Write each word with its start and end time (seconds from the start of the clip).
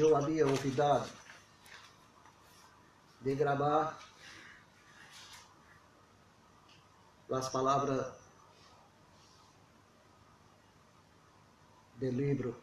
eu 0.00 0.16
havia 0.16 0.46
olvidado 0.46 1.10
de 3.20 3.34
gravar 3.34 3.98
as 7.30 7.48
palavras 7.48 8.12
do 11.96 12.10
livro 12.10 12.56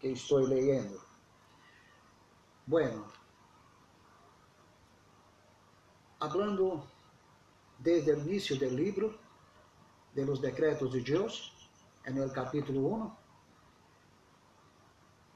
que 0.00 0.08
estou 0.08 0.40
lendo. 0.40 1.00
Bueno, 2.66 3.06
hablando 6.18 6.82
desde 7.78 8.12
o 8.12 8.18
início 8.18 8.58
do 8.58 8.68
livro 8.68 9.18
de 10.14 10.24
los 10.24 10.40
decretos 10.40 10.92
de 10.92 11.00
Deus, 11.00 11.52
el 12.04 12.32
capítulo 12.32 12.80
1, 12.80 13.25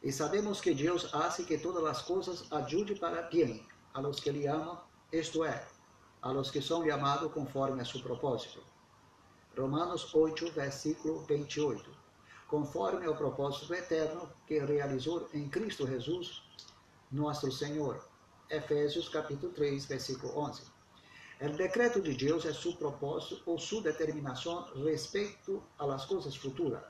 e 0.02 0.10
sabemos 0.10 0.60
que 0.60 0.72
Deus 0.72 1.14
hace 1.14 1.44
que 1.44 1.58
todas 1.58 1.84
as 1.84 2.02
coisas 2.02 2.50
ajude 2.50 2.94
para 2.94 3.22
bem 3.22 3.66
a 3.92 4.00
los 4.00 4.20
que 4.20 4.30
lhe 4.30 4.46
amam, 4.46 4.78
isto 5.12 5.44
é, 5.44 5.66
a 6.22 6.30
los 6.32 6.50
que 6.50 6.62
são 6.62 6.84
chamados 6.84 7.32
conforme 7.32 7.82
a 7.82 7.84
seu 7.84 8.00
propósito. 8.00 8.62
Romanos 9.56 10.14
8, 10.14 10.52
versículo 10.52 11.20
28. 11.26 11.90
Conforme 12.48 13.06
ao 13.06 13.16
propósito 13.16 13.74
eterno 13.74 14.30
que 14.46 14.58
realizou 14.58 15.28
em 15.34 15.48
Cristo 15.48 15.86
Jesus, 15.86 16.42
nosso 17.10 17.50
Senhor. 17.50 18.08
Efésios 18.48 19.08
capítulo 19.08 19.52
3, 19.52 19.84
versículo 19.86 20.36
11. 20.38 20.62
O 21.42 21.48
decreto 21.56 22.00
de 22.00 22.14
Deus 22.14 22.44
é 22.44 22.52
seu 22.52 22.74
propósito 22.74 23.42
ou 23.46 23.58
sua 23.58 23.82
determinação 23.82 24.66
respeito 24.84 25.62
las 25.78 26.04
coisas 26.06 26.36
futuras. 26.36 26.82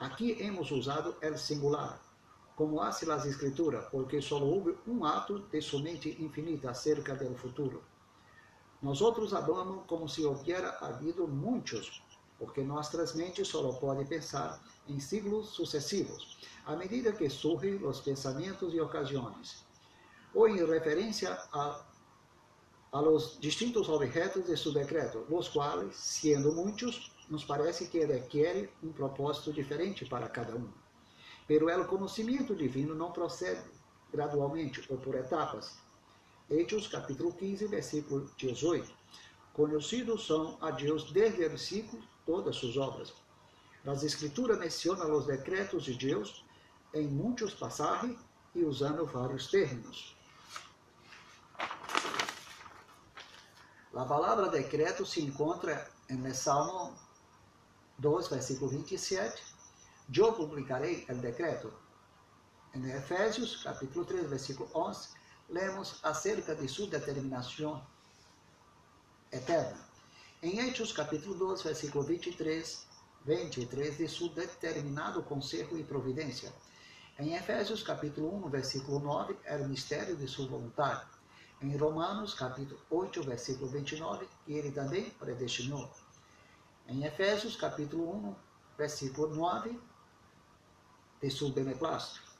Aqui 0.00 0.36
hemos 0.40 0.70
usado 0.70 1.16
el 1.20 1.36
singular, 1.36 2.00
como 2.56 2.80
hace 2.80 3.10
as 3.10 3.24
escrituras, 3.24 3.86
porque 3.90 4.20
só 4.20 4.38
houve 4.42 4.76
um 4.86 5.04
ato 5.04 5.38
de 5.38 5.60
sua 5.62 5.80
mente 5.80 6.22
infinita 6.22 6.70
acerca 6.70 7.14
do 7.14 7.34
futuro. 7.34 7.82
Nós 8.82 9.00
outros 9.00 9.34
hablamos 9.34 9.84
como 9.86 10.08
se 10.08 10.24
houvera 10.24 10.76
havido 10.80 11.26
muitos, 11.28 12.02
porque 12.38 12.62
nossas 12.62 13.14
mentes 13.14 13.48
só 13.48 13.70
podem 13.74 14.06
pensar 14.06 14.62
em 14.88 14.98
siglos 14.98 15.50
sucessivos, 15.50 16.38
à 16.64 16.74
medida 16.74 17.12
que 17.12 17.28
surgem 17.28 17.74
os 17.84 18.00
pensamentos 18.00 18.72
e 18.72 18.80
ocasiões, 18.80 19.66
ou 20.34 20.48
em 20.48 20.64
referência 20.64 21.30
a, 21.52 21.84
a 22.92 23.00
los 23.00 23.38
distintos 23.38 23.88
objetos 23.88 24.46
de 24.46 24.56
seu 24.56 24.72
decreto, 24.72 25.26
os 25.28 25.48
quais, 25.48 25.94
sendo 25.96 26.52
muitos, 26.54 27.12
nos 27.28 27.44
parece 27.44 27.88
que 27.88 28.04
requer 28.04 28.72
um 28.82 28.92
propósito 28.92 29.52
diferente 29.52 30.06
para 30.06 30.28
cada 30.28 30.56
um. 30.56 30.79
Pero 31.50 31.66
o 31.66 31.84
conhecimento 31.84 32.54
divino 32.54 32.94
não 32.94 33.10
procede 33.10 33.60
gradualmente 34.12 34.86
ou 34.88 34.96
por 34.96 35.16
etapas, 35.16 35.80
Hechos 36.48 36.86
capítulo 36.86 37.32
15, 37.32 37.66
versículo 37.66 38.30
18. 38.36 38.88
Conhecidos 39.52 40.28
são 40.28 40.56
a 40.60 40.70
Deus 40.70 41.10
desde 41.10 41.44
o 41.44 41.48
versículo 41.48 42.00
todas 42.24 42.54
suas 42.54 42.76
obras. 42.76 43.12
As 43.84 44.04
Escrituras 44.04 44.60
mencionam 44.60 45.12
os 45.12 45.26
decretos 45.26 45.82
de 45.82 45.94
Deus 45.94 46.44
em 46.94 47.08
muitos 47.08 47.52
passagens 47.52 48.16
e 48.54 48.62
usando 48.62 49.04
vários 49.04 49.50
termos. 49.50 50.16
A 53.92 54.04
palavra 54.04 54.50
decreto 54.50 55.04
se 55.04 55.20
encontra 55.20 55.90
em 56.08 56.32
Salmo 56.32 56.96
2, 57.98 58.28
versículo 58.28 58.70
27. 58.70 59.49
Eu 60.12 60.32
publicarei 60.32 61.06
o 61.08 61.14
decreto. 61.14 61.72
Em 62.74 62.90
Efésios, 62.90 63.62
capítulo 63.62 64.04
3, 64.04 64.28
versículo 64.28 64.68
11, 64.74 65.08
lemos 65.48 66.00
acerca 66.02 66.52
de 66.54 66.66
sua 66.66 66.88
determinação 66.88 67.80
eterna. 69.30 69.78
Em 70.42 70.58
Hechos 70.58 70.92
capítulo 70.92 71.34
2, 71.36 71.62
versículo 71.62 72.02
23, 72.02 72.86
23, 73.24 73.98
de 73.98 74.08
seu 74.08 74.28
determinado 74.30 75.22
conselho 75.22 75.78
e 75.78 75.84
providência. 75.84 76.52
Em 77.16 77.34
Efésios 77.34 77.82
capítulo 77.84 78.34
1, 78.46 78.48
versículo 78.48 78.98
9, 78.98 79.36
era 79.44 79.62
o 79.62 79.68
mistério 79.68 80.16
de 80.16 80.26
sua 80.26 80.48
vontade. 80.48 81.06
Em 81.62 81.76
Romanos 81.76 82.34
capítulo 82.34 82.80
8, 82.90 83.22
versículo 83.22 83.68
29, 83.68 84.26
que 84.44 84.54
ele 84.54 84.72
também 84.72 85.10
predestinou. 85.10 85.88
Em 86.88 87.04
Efésios 87.04 87.54
capítulo 87.54 88.10
1, 88.16 88.34
versículo 88.76 89.34
9, 89.34 89.78
de 91.20 91.30
seu 91.30 91.50
beneplácito. 91.50 92.30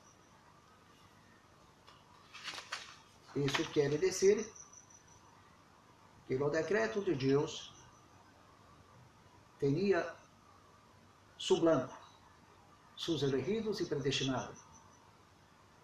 Isso 3.35 3.63
quer 3.71 3.97
dizer 3.97 4.51
que 6.27 6.35
o 6.35 6.49
decreto 6.49 7.01
de 7.01 7.15
Deus 7.15 7.73
tinha 9.59 10.15
su 11.37 11.59
blanco, 11.61 11.97
seus 12.97 13.21
elegidos 13.21 13.79
e 13.79 13.85
predestinados. 13.85 14.59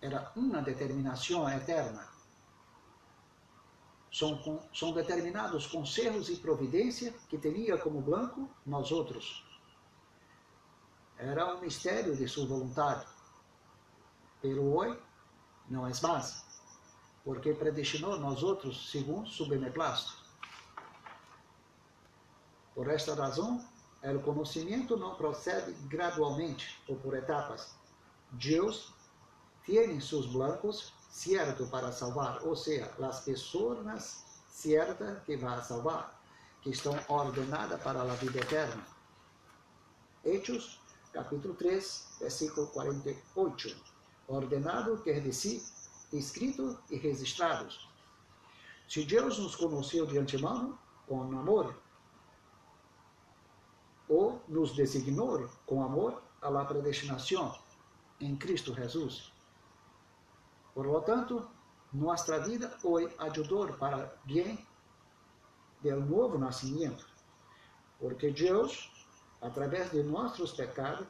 Era 0.02 0.32
uma 0.36 0.62
determinação 0.62 1.50
eterna. 1.50 2.08
São, 4.12 4.68
são 4.74 4.92
determinados 4.94 5.68
conselhos 5.68 6.30
e 6.30 6.36
providência 6.38 7.14
que 7.30 7.38
teria 7.38 7.78
como 7.78 8.02
blanco 8.02 8.50
nós 8.66 8.92
outros. 8.92 9.47
Era 11.18 11.56
um 11.56 11.62
mistério 11.62 12.16
de 12.16 12.28
sua 12.28 12.46
vontade. 12.46 13.06
Pero 14.42 14.64
hoje 14.64 15.00
não 15.70 15.88
é 15.88 15.92
mais 16.02 16.48
porque 17.28 17.54
predestinou 17.54 18.18
nós 18.18 18.42
outros 18.42 18.90
segundo 18.90 19.30
seu 19.30 19.50
beneplácito. 19.50 20.16
Por 22.74 22.90
esta 22.90 23.14
razão, 23.14 23.62
o 24.02 24.20
conhecimento 24.22 24.96
não 24.96 25.16
procede 25.16 25.74
gradualmente 25.90 26.82
ou 26.88 26.96
por 26.96 27.14
etapas. 27.18 27.76
Deus 28.32 28.94
tem 29.66 30.00
seus 30.00 30.26
blancos 30.26 30.94
certo 31.10 31.68
para 31.68 31.92
salvar, 31.92 32.42
ou 32.44 32.56
seja, 32.56 32.90
as 33.04 33.20
pessoas 33.26 34.24
certas 34.48 35.22
que 35.24 35.36
vai 35.36 35.62
salvar, 35.62 36.18
que 36.62 36.70
estão 36.70 36.98
ordenadas 37.10 37.82
para 37.82 38.02
a 38.02 38.16
vida 38.16 38.40
eterna. 38.40 38.88
Hechos, 40.24 40.80
capítulo 41.18 41.56
3, 41.56 42.18
versículo 42.20 42.68
48. 42.68 43.76
Ordenado 44.28 45.02
quer 45.02 45.20
dizer 45.20 45.64
escritos 46.14 46.78
e 46.92 46.98
registrados. 46.98 47.90
Se 48.88 49.04
Deus 49.04 49.40
nos 49.40 49.56
conheceu 49.56 50.06
de 50.06 50.20
antemão 50.20 50.78
com 51.08 51.22
amor, 51.22 51.76
ou 54.08 54.42
nos 54.48 54.76
designou 54.76 55.50
com 55.66 55.84
amor 55.84 56.22
a 56.42 56.50
la 56.50 56.64
predestinação 56.64 57.58
em 58.22 58.36
Cristo 58.38 58.74
Jesus. 58.74 59.34
Por 60.74 60.86
lo 60.86 61.02
tanto, 61.02 61.50
nossa 61.92 62.40
vida 62.40 62.78
hoje 62.84 63.14
ajudou 63.18 63.68
para 63.74 64.14
bem 64.24 64.66
do 65.82 66.00
novo 66.00 66.38
nascimento, 66.38 67.06
porque 68.00 68.32
Deus, 68.32 68.97
através 69.42 69.92
de 69.92 70.04
nossos 70.04 70.52
pecados, 70.52 71.08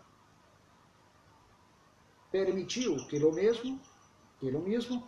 permitiu 2.31 2.95
que 3.07 3.23
o 3.23 3.31
mesmo 3.31 3.79
ele 4.41 4.59
mesmo 4.59 5.07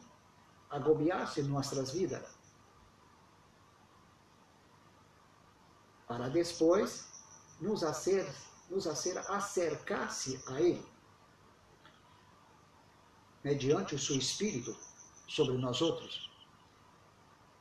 agobiasse 0.69 1.43
nossas 1.43 1.91
vidas, 1.91 2.37
para 6.07 6.29
depois 6.29 7.07
nos 7.61 7.83
hacer, 7.83 8.27
nos 8.69 8.87
hacer 8.87 9.17
acercar-se 9.29 10.41
a 10.47 10.59
Ele, 10.61 10.85
mediante 13.43 13.95
o 13.95 13.99
seu 13.99 14.17
Espírito 14.17 14.75
sobre 15.27 15.57
nós 15.57 15.81
outros, 15.81 16.31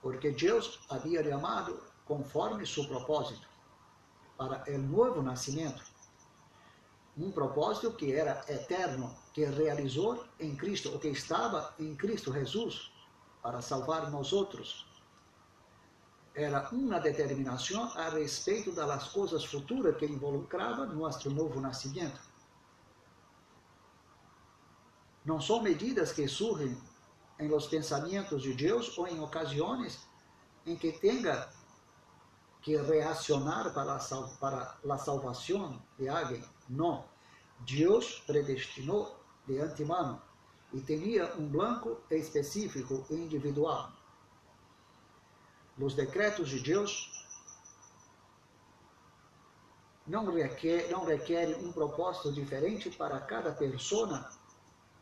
porque 0.00 0.30
Deus 0.30 0.80
havia 0.88 1.22
chamado 1.22 1.82
conforme 2.06 2.66
seu 2.66 2.86
propósito 2.86 3.46
para 4.38 4.64
o 4.68 4.78
novo 4.78 5.20
nascimento 5.20 5.82
um 7.18 7.32
propósito 7.32 7.92
que 7.92 8.12
era 8.12 8.44
eterno, 8.48 9.12
que 9.32 9.44
realizou 9.44 10.24
em 10.38 10.54
Cristo, 10.54 10.94
o 10.94 11.00
que 11.00 11.08
estava 11.08 11.74
em 11.78 11.96
Cristo 11.96 12.32
Jesus, 12.32 12.92
para 13.42 13.60
salvar 13.60 14.08
nós 14.10 14.32
outros. 14.32 14.86
Era 16.34 16.68
uma 16.70 17.00
determinação 17.00 17.84
a 17.96 18.08
respeito 18.10 18.70
das 18.70 19.08
coisas 19.08 19.44
futuras 19.44 19.96
que 19.96 20.06
involucrava 20.06 20.86
nosso 20.86 21.28
novo 21.30 21.60
nascimento. 21.60 22.20
Não 25.24 25.40
são 25.40 25.60
medidas 25.60 26.12
que 26.12 26.28
surgem 26.28 26.80
em 27.40 27.48
los 27.48 27.66
pensamentos 27.66 28.42
de 28.42 28.54
Deus 28.54 28.96
ou 28.96 29.08
em 29.08 29.20
ocasiões 29.20 30.06
em 30.64 30.76
que 30.76 30.92
tenha 30.92 31.48
que 32.62 32.76
reaccionar 32.76 33.72
para 33.72 33.94
a, 33.94 34.22
para 34.40 34.76
a 34.94 34.98
salvação 34.98 35.80
de 35.98 36.08
alguém. 36.08 36.44
Não. 36.68 37.04
Deus 37.60 38.22
predestinou 38.26 39.18
de 39.46 39.58
antemano 39.58 40.20
e 40.72 40.80
tinha 40.80 41.34
um 41.36 41.48
blanco 41.48 42.00
específico 42.10 43.06
e 43.10 43.14
individual. 43.14 43.90
Os 45.78 45.94
decretos 45.94 46.48
de 46.48 46.60
Deus 46.60 47.24
não, 50.06 50.32
requer, 50.32 50.90
não 50.90 51.04
requerem 51.04 51.54
um 51.64 51.72
propósito 51.72 52.32
diferente 52.32 52.90
para 52.90 53.20
cada 53.20 53.52
pessoa 53.52 54.28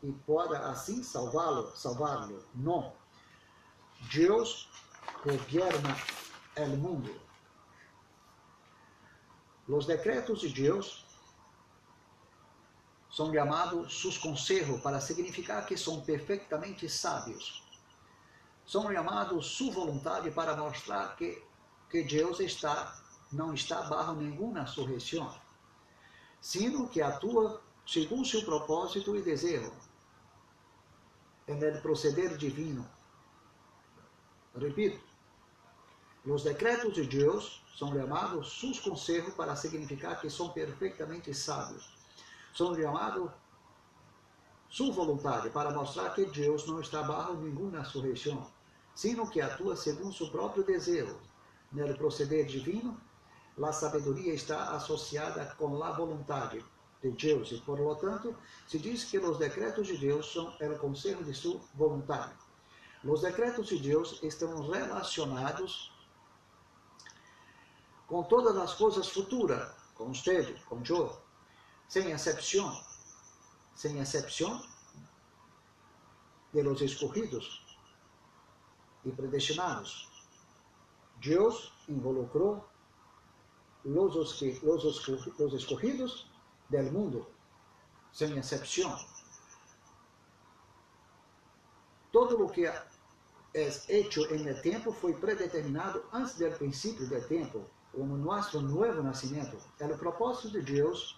e 0.03 0.11
pode 0.11 0.55
assim 0.55 1.01
salvá-lo, 1.01 1.75
salvá-lo. 1.75 2.43
Não. 2.53 2.93
Deus 4.13 4.69
governa 5.23 5.97
o 6.57 6.67
mundo. 6.77 7.26
Os 9.67 9.85
decretos 9.85 10.41
de 10.41 10.49
Deus 10.49 11.05
são 13.09 13.33
chamados 13.33 13.93
sus 13.93 14.17
conselhos 14.17 14.81
para 14.81 15.01
significar 15.01 15.65
que 15.65 15.75
são 15.75 16.01
perfeitamente 16.01 16.87
sábios. 16.87 17.63
São 18.65 18.91
chamados 18.91 19.47
sua 19.47 19.71
vontade 19.71 20.31
para 20.31 20.55
mostrar 20.55 21.15
que, 21.15 21.43
que 21.89 22.03
Deus 22.03 22.39
está 22.39 22.95
não 23.31 23.53
está 23.53 23.81
barro 23.83 24.15
nenhuma 24.15 24.65
surreição, 24.65 25.33
sino 26.39 26.87
que 26.87 27.01
atua 27.01 27.61
segundo 27.85 28.25
seu 28.25 28.43
propósito 28.43 29.15
e 29.15 29.21
desejo, 29.21 29.73
el 31.47 31.81
proceder 31.81 32.37
divino. 32.37 32.85
Repito, 34.55 34.99
os 36.25 36.43
decretos 36.43 36.93
de 36.93 37.05
Deus 37.05 37.63
são 37.77 37.93
chamados 37.93 38.53
sus 38.53 38.79
conselhos 38.79 39.35
para 39.35 39.55
significar 39.55 40.19
que 40.19 40.31
são 40.31 40.49
perfeitamente 40.49 41.31
sábios. 41.31 41.95
São 42.51 42.75
chamados 42.75 43.29
sua 44.67 44.91
vontade 44.91 45.51
para 45.51 45.69
mostrar 45.69 46.09
que 46.09 46.25
Deus 46.25 46.65
não 46.65 46.81
está 46.81 47.03
barro 47.03 47.35
nenhuma 47.35 47.85
surreição, 47.85 48.51
sino 48.95 49.29
que 49.29 49.39
atua 49.39 49.75
segundo 49.75 50.11
seu 50.11 50.27
próprio 50.31 50.63
desejo, 50.63 51.19
no 51.71 51.95
proceder 51.95 52.47
divino 52.47 52.99
a 53.63 53.71
sabedoria 53.71 54.33
está 54.33 54.71
associada 54.71 55.45
com 55.57 55.83
a 55.83 55.91
vontade 55.91 56.63
de 57.01 57.11
Deus 57.11 57.51
e, 57.51 57.57
por 57.61 57.79
lo 57.79 57.95
tanto, 57.95 58.35
se 58.67 58.79
diz 58.79 59.03
que 59.03 59.19
os 59.19 59.37
decretos 59.37 59.85
de 59.85 59.97
Deus 59.97 60.31
são 60.31 60.47
o 60.47 60.79
conselho 60.79 61.23
de 61.23 61.33
sua 61.33 61.59
vontade. 61.75 62.33
Os 63.03 63.21
decretos 63.21 63.67
de 63.67 63.77
Deus 63.79 64.19
estão 64.23 64.67
relacionados 64.67 65.91
com 68.07 68.23
todas 68.23 68.55
as 68.57 68.73
coisas 68.73 69.09
futuras, 69.09 69.75
com 69.93 70.13
você, 70.13 70.53
com 70.67 70.81
eu, 70.89 71.21
sem 71.87 72.09
exceção, 72.11 72.81
sem 73.75 73.99
exceção 73.99 74.65
de 76.53 76.61
los 76.63 76.81
escorridos 76.81 77.65
e 79.03 79.11
predestinados. 79.11 80.09
Deus 81.17 81.73
involucrou 81.89 82.65
los, 83.83 84.41
los 84.63 85.53
escogidos 85.53 86.31
del 86.69 86.91
mundo, 86.91 87.27
sem 88.11 88.37
exceção. 88.37 88.97
Todo 92.11 92.45
o 92.45 92.49
que 92.49 92.65
é 92.65 92.87
hecho 93.89 94.33
en 94.33 94.47
el 94.47 94.61
tempo 94.61 94.91
foi 94.91 95.13
predeterminado 95.13 96.05
antes 96.13 96.37
do 96.37 96.49
princípio 96.51 97.07
do 97.07 97.21
tempo, 97.27 97.69
como 97.97 98.15
nosso 98.15 98.61
novo 98.61 99.01
nascimento. 99.01 99.57
O 99.81 99.97
propósito 99.97 100.51
de 100.51 100.61
Deus 100.61 101.17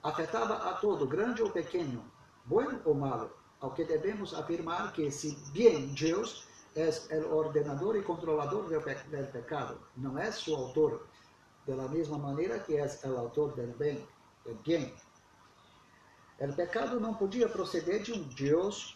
afetava 0.00 0.70
a 0.70 0.74
todo, 0.74 1.08
grande 1.08 1.42
ou 1.42 1.50
pequeno, 1.50 2.04
bueno 2.44 2.80
ou 2.84 2.94
malo, 2.94 3.32
ao 3.60 3.72
que 3.72 3.84
devemos 3.84 4.32
afirmar 4.32 4.92
que, 4.92 5.10
se 5.10 5.34
bem 5.52 5.92
Deus 5.92 6.46
es 6.76 7.10
el 7.10 7.24
ordenador 7.24 7.96
y 7.96 8.02
controlador 8.02 8.68
del, 8.68 8.80
pe 8.80 8.94
del 9.10 9.26
pecado, 9.26 9.76
no 9.96 10.16
es 10.20 10.36
su 10.36 10.54
autor, 10.54 11.04
de 11.66 11.74
la 11.74 11.88
misma 11.88 12.18
manera 12.18 12.62
que 12.62 12.76
es 12.76 13.02
el 13.02 13.16
autor 13.16 13.56
del 13.56 13.74
bien. 13.74 14.06
Del 14.44 14.58
bien. 14.64 14.94
El 16.38 16.54
pecado 16.54 17.00
não 17.00 17.14
podia 17.14 17.48
proceder 17.48 18.04
de 18.04 18.12
um 18.12 18.22
Deus 18.22 18.94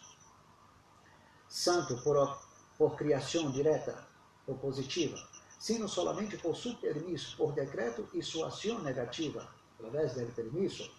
santo 1.49 2.01
por, 2.01 2.39
por 2.77 2.95
criação 2.95 3.51
direta 3.51 4.07
ou 4.47 4.55
positiva, 4.55 5.17
sino 5.61 5.87
solamente 5.87 6.37
por 6.37 6.57
seu 6.57 6.73
permisso, 6.75 7.37
por 7.37 7.53
decreto 7.53 8.09
e 8.15 8.23
sua 8.23 8.47
ação 8.47 8.81
negativa, 8.81 9.47
através 9.77 10.15
do 10.15 10.25
permisso. 10.33 10.91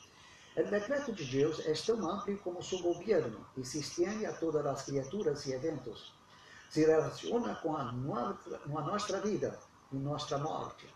O 0.57 0.63
decreto 0.63 1.13
de 1.13 1.25
Deus 1.25 1.59
é 1.67 1.73
tão 1.73 2.09
amplo 2.09 2.39
como 2.39 2.63
seu 2.63 2.79
governo 2.79 3.45
e 3.57 3.65
se 3.65 3.81
estende 3.81 4.25
a 4.25 4.33
todas 4.33 4.65
as 4.65 4.85
criaturas 4.85 5.45
e 5.47 5.53
eventos 5.53 6.15
se 6.73 6.87
relaciona 6.87 7.55
com 7.57 7.77
a, 7.77 7.93
com 7.93 8.79
a 8.79 9.21
vida 9.21 9.59
e 9.93 9.97
nossa 9.97 10.39
morte, 10.39 10.89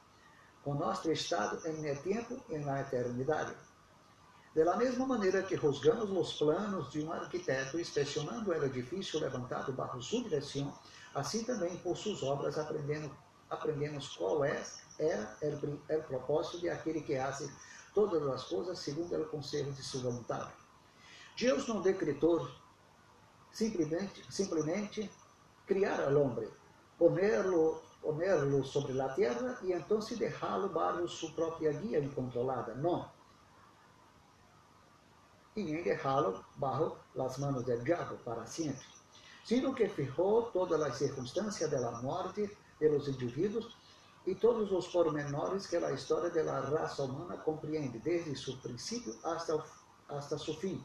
com 0.65 0.73
nosso 0.73 1.13
estado 1.13 1.61
em 1.69 1.95
tempo 1.97 2.43
e 2.49 2.57
na 2.57 2.81
eternidade. 2.81 3.55
Da 4.55 4.75
mesma 4.79 5.07
maneira 5.07 5.43
que 5.43 5.55
juzgamos 5.55 6.11
os 6.11 6.39
planos 6.39 6.91
de 6.91 7.03
um 7.03 7.13
arquiteto, 7.13 7.79
inspecionando 7.79 8.51
o 8.51 8.65
edifício 8.65 9.21
levantado 9.21 9.71
bajo 9.75 10.01
sua 10.01 10.23
direção, 10.23 10.73
assim 11.15 11.45
também 11.45 11.77
por 11.77 11.95
suas 11.95 12.23
obras 12.23 12.57
aprendendo, 12.57 13.15
aprendemos 13.51 14.17
qual 14.17 14.45
é, 14.45 14.63
é 14.99 15.97
o, 15.97 16.03
propósito 16.03 16.59
de 16.59 16.69
aquele 16.69 17.01
que 17.01 17.17
hace 17.17 17.51
todas 17.95 18.23
as 18.29 18.45
coisas 18.45 18.79
segundo 18.79 19.15
o 19.21 19.29
conselho 19.29 19.73
de 19.73 19.83
sua 19.83 20.11
vontade. 20.11 20.53
Deus 21.39 21.69
não 21.69 21.81
decretou 21.81 22.49
simplesmente, 23.53 24.25
simplesmente 24.31 25.11
criar 25.67 26.01
al 26.01 26.17
hombre, 26.17 26.49
ponerlo, 26.99 27.83
ponerlo 28.03 28.65
sobre 28.65 28.95
la 28.95 29.15
tierra 29.15 29.59
y 29.63 29.73
entonces 29.73 30.19
dejarlo 30.19 30.69
bajo 30.71 31.07
su 31.09 31.35
propia 31.35 31.71
guía 31.73 31.99
incontrolada. 31.99 32.75
No. 32.75 33.13
Y 35.55 35.65
ni 35.65 35.83
dejarlo 35.83 36.45
bajo 36.57 36.99
las 37.15 37.39
manos 37.39 37.65
del 37.65 37.83
diablo 37.83 38.19
para 38.25 38.47
siempre, 38.47 38.87
sino 39.45 39.75
que 39.75 39.89
fijó 39.89 40.51
todas 40.53 40.79
las 40.79 40.99
circunstancias 40.99 41.71
de 41.71 41.81
la 41.81 41.93
muerte 42.77 42.81
de 42.81 42.89
los 42.91 43.09
individuos 43.09 43.77
y 44.25 44.35
todos 44.35 44.73
os 44.73 44.89
pormenores 44.89 45.67
que 45.67 45.77
a 45.77 45.93
história 45.93 46.31
da 46.31 46.61
raça 46.61 47.05
humana 47.05 47.37
compreende, 47.39 47.99
desde 47.99 48.37
seu 48.37 48.57
princípio 48.59 49.15
hasta, 49.23 49.65
hasta 50.09 50.39
seu 50.39 50.55
fim. 50.55 50.83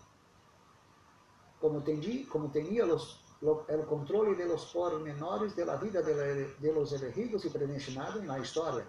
Como, 1.60 1.82
tendi, 1.82 2.26
como 2.26 2.50
tinha 2.50 2.86
os 2.86 3.20
el 3.70 3.86
controle 3.88 4.36
de 4.36 4.46
los 4.46 4.66
pormenores 4.66 5.56
de 5.56 5.66
la 5.66 5.76
vida 5.78 6.04
los 6.72 6.94
elegidos 6.94 7.44
y 7.46 7.50
predestinados 7.50 8.24
historia 8.38 8.88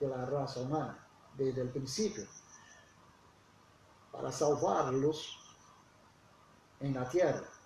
de 0.00 0.08
la 0.08 0.26
raza 0.26 0.60
humana, 0.60 1.06
desde 1.36 1.62
el 1.62 1.68
principio, 1.68 2.26
para 4.10 4.32
salvarlos 4.32 5.38
en 6.80 6.94
la 6.94 7.08
tierra. 7.08 7.59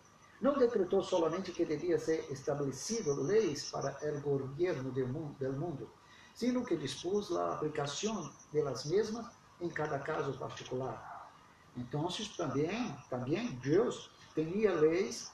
Não 0.44 0.58
decretou 0.58 1.02
solamente 1.02 1.52
que 1.52 1.64
devia 1.64 1.98
ser 1.98 2.30
estabelecido 2.30 3.14
leis 3.22 3.70
para 3.70 3.96
o 4.14 4.20
governo 4.20 4.92
del 4.92 5.08
mundo, 5.54 5.90
sino 6.34 6.62
que 6.66 6.76
dispôs 6.76 7.32
a 7.32 7.54
aplicação 7.54 8.30
delas 8.52 8.84
mesmas 8.84 9.26
em 9.58 9.70
cada 9.70 9.98
caso 9.98 10.38
particular. 10.38 11.32
Então, 11.74 12.06
também, 12.36 12.94
também 13.08 13.52
Deus 13.62 14.10
tinha 14.34 14.74
leis 14.74 15.32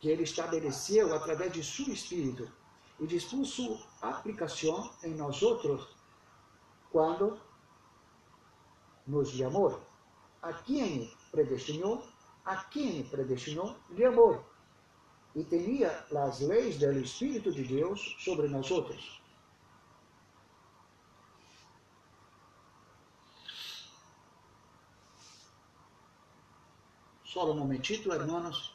que 0.00 0.08
ele 0.08 0.24
estabeleceu 0.24 1.14
através 1.14 1.52
de 1.52 1.62
seu 1.62 1.94
Espírito 1.94 2.50
e 2.98 3.06
dispôs 3.06 3.50
sua 3.50 3.78
aplicação 4.02 4.92
em 5.04 5.14
nós 5.14 5.40
outros 5.42 5.96
quando 6.90 7.38
nos 9.06 9.30
chamou. 9.30 9.80
A 10.42 10.52
quem 10.52 11.16
predestinou, 11.30 12.04
a 12.44 12.56
quem 12.56 13.02
predestinou, 13.04 13.76
de 13.90 14.04
amor. 14.04 14.44
E 15.34 15.42
tinha 15.42 15.90
as 16.14 16.40
leis 16.40 16.78
do 16.78 16.92
Espírito 16.92 17.50
de 17.50 17.64
Deus 17.64 18.16
sobre 18.20 18.46
nós 18.48 18.70
outros. 18.70 19.20
Só 27.24 27.50
um 27.50 27.56
momentito, 27.56 28.12
hermanos. 28.12 28.72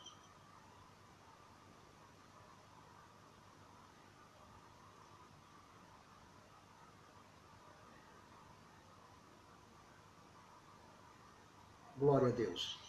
Glória 11.98 12.28
a 12.28 12.32
Deus. 12.32 12.89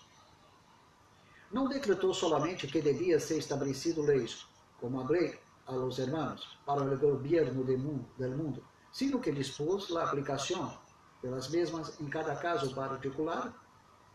Não 1.50 1.69
decretou 1.69 2.14
solamente 2.14 2.69
que 2.69 2.80
devia 2.80 3.19
ser 3.19 3.38
estabelecido 3.38 4.02
leis, 4.02 4.47
como 4.78 5.00
hablé 5.00 5.40
a 5.66 5.73
los 5.73 5.99
hermanos, 5.99 6.59
para 6.64 6.83
o 6.83 6.99
governo 6.99 7.64
del 7.64 8.37
mundo, 8.37 8.64
sino 8.92 9.21
que 9.21 9.33
dispôs 9.33 9.90
a 9.97 10.04
aplicação 10.04 10.78
pelas 11.21 11.49
mesmas 11.49 12.00
em 12.00 12.09
cada 12.09 12.37
caso 12.37 12.75
particular 12.75 13.52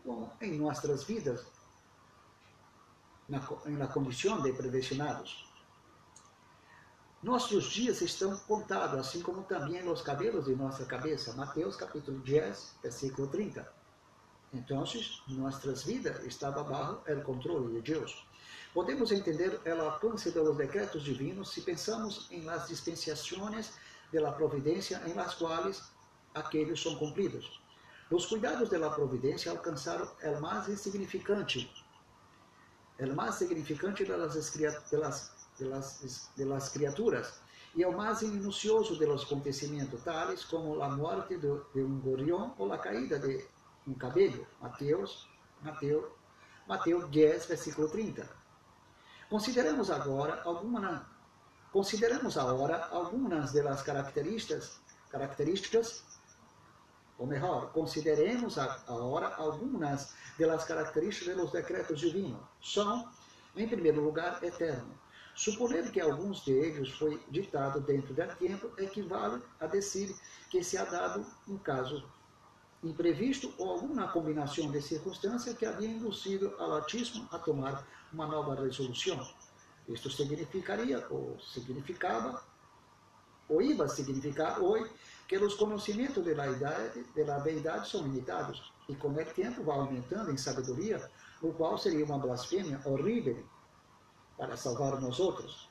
como 0.02 0.32
em 0.40 0.58
nossas 0.58 1.04
vidas, 1.04 1.44
na, 3.28 3.40
na 3.66 3.86
condição 3.86 4.40
de 4.40 4.52
predestinados. 4.52 5.46
Nossos 7.22 7.64
dias 7.64 8.00
estão 8.02 8.38
contados, 8.38 9.00
assim 9.00 9.20
como 9.20 9.42
também 9.42 9.86
os 9.88 10.00
cabelos 10.00 10.44
de 10.44 10.54
nossa 10.54 10.84
cabeça. 10.84 11.34
Mateus 11.34 11.74
capítulo 11.74 12.18
10, 12.20 12.78
versículo 12.82 13.26
30. 13.26 13.68
Então, 14.52 14.84
nossas 15.28 15.82
vidas 15.84 16.24
estavam 16.24 16.64
bajo 16.64 17.00
o 17.06 17.22
controle 17.22 17.74
de 17.74 17.92
Deus. 17.92 18.26
Podemos 18.72 19.10
entender 19.10 19.60
o 19.64 19.80
alcance 19.82 20.30
dos 20.30 20.56
decretos 20.56 21.02
divinos 21.02 21.52
se 21.52 21.62
pensamos 21.62 22.28
em 22.30 22.42
las 22.44 22.68
dispensações 22.68 23.72
de 24.12 24.20
la 24.20 24.32
providência 24.32 25.02
em 25.06 25.14
las 25.14 25.34
quais 25.34 25.82
aqueles 26.34 26.80
são 26.80 26.94
cumpridos. 26.96 27.60
Os 28.10 28.26
cuidados 28.26 28.68
de 28.70 28.78
la 28.78 28.90
providência 28.90 29.50
alcançaram 29.50 30.08
o 30.22 30.40
mais 30.40 30.68
insignificante, 30.68 31.70
o 33.00 33.14
mais 33.14 33.34
significante 33.34 34.04
de 34.04 34.16
las, 34.16 34.52
de 34.52 34.96
las 34.96 35.36
de 35.58 35.64
las, 35.64 36.30
de 36.36 36.44
las 36.44 36.68
criaturas 36.68 37.40
e 37.74 37.84
o 37.84 37.92
mais 37.92 38.22
minucioso 38.22 38.96
de 38.96 39.06
los 39.06 39.24
acontecimentos, 39.24 40.02
tales 40.02 40.44
como 40.44 40.80
a 40.82 40.88
morte 40.88 41.36
de, 41.36 41.60
de 41.74 41.82
um 41.82 42.00
gorrião 42.00 42.54
ou 42.58 42.72
a 42.72 42.78
caída 42.78 43.18
de 43.18 43.44
um 43.86 43.94
cabelo. 43.94 44.46
Mateus, 44.60 45.28
Mateus, 45.62 46.04
Mateus 46.66 47.08
10, 47.10 47.46
versículo 47.46 47.88
30. 47.88 48.28
Consideramos 49.28 49.90
agora 49.90 50.42
alguma, 50.42 51.08
consideramos 51.72 52.36
agora 52.36 52.86
algumas 52.86 53.52
das 53.52 53.82
características, 53.82 54.80
características 55.10 56.04
ou 57.18 57.26
melhor, 57.26 57.72
consideremos 57.72 58.58
agora 58.58 59.34
algumas 59.36 60.14
das 60.38 60.64
características 60.64 61.36
dos 61.36 61.50
decretos 61.50 61.98
divinos. 61.98 62.42
São, 62.60 63.08
em 63.56 63.66
primeiro 63.66 64.02
lugar, 64.02 64.44
eterno 64.44 64.94
Suponer 65.36 65.92
que 65.92 66.00
alguns 66.00 66.42
deles 66.46 66.90
foi 66.92 67.22
ditado 67.28 67.78
dentro 67.82 68.14
do 68.14 68.36
tempo 68.36 68.72
equivale 68.78 69.42
a 69.60 69.66
dizer 69.66 70.16
que 70.48 70.64
se 70.64 70.78
ha 70.78 70.84
dado 70.84 71.26
um 71.46 71.58
caso 71.58 72.08
imprevisto 72.82 73.52
ou 73.58 73.70
alguma 73.70 74.08
combinação 74.08 74.70
de 74.70 74.80
circunstâncias 74.80 75.56
que 75.56 75.66
havia 75.66 75.88
induzido 75.88 76.54
ao 76.58 76.72
Altíssimo 76.72 77.28
a 77.32 77.38
tomar 77.38 77.86
uma 78.12 78.26
nova 78.26 78.54
resolução. 78.54 79.26
Isto 79.88 80.10
significaria, 80.10 81.06
ou 81.10 81.38
significava, 81.40 82.42
ou 83.48 83.62
iba 83.62 83.88
significar 83.88 84.60
hoje, 84.60 84.90
que 85.28 85.36
os 85.38 85.54
conhecimentos 85.54 86.24
da 86.24 86.46
idade, 86.46 87.04
da 87.24 87.38
verdade 87.38 87.88
são 87.88 88.02
limitados 88.02 88.72
e 88.88 88.94
com 88.94 89.08
o 89.08 89.24
tempo 89.24 89.62
vai 89.64 89.78
aumentando 89.78 90.30
em 90.30 90.36
sabedoria, 90.36 91.10
o 91.42 91.52
qual 91.52 91.76
seria 91.78 92.04
uma 92.04 92.18
blasfêmia 92.18 92.80
horrível 92.84 93.44
para 94.36 94.56
salvar 94.56 95.00
nós 95.00 95.18
outros. 95.18 95.68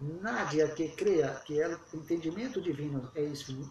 Nádia 0.00 0.68
que 0.68 0.90
creia 0.90 1.34
que 1.44 1.60
o 1.64 1.96
entendimento 1.96 2.60
divino 2.60 3.10
é, 3.14 3.24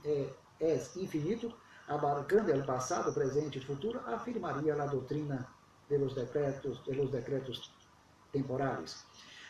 é, 0.05 0.33
é 0.59 0.75
infinito, 0.95 1.53
abarcando 1.87 2.51
o 2.53 2.65
passado, 2.65 3.13
presente 3.13 3.59
e 3.59 3.65
futuro, 3.65 3.99
afirmaria 4.05 4.73
a 4.75 4.85
doutrina 4.87 5.47
dos 5.89 6.13
decretos, 6.13 6.79
dos 6.79 7.09
decretos 7.09 7.73
temporais. 8.31 9.05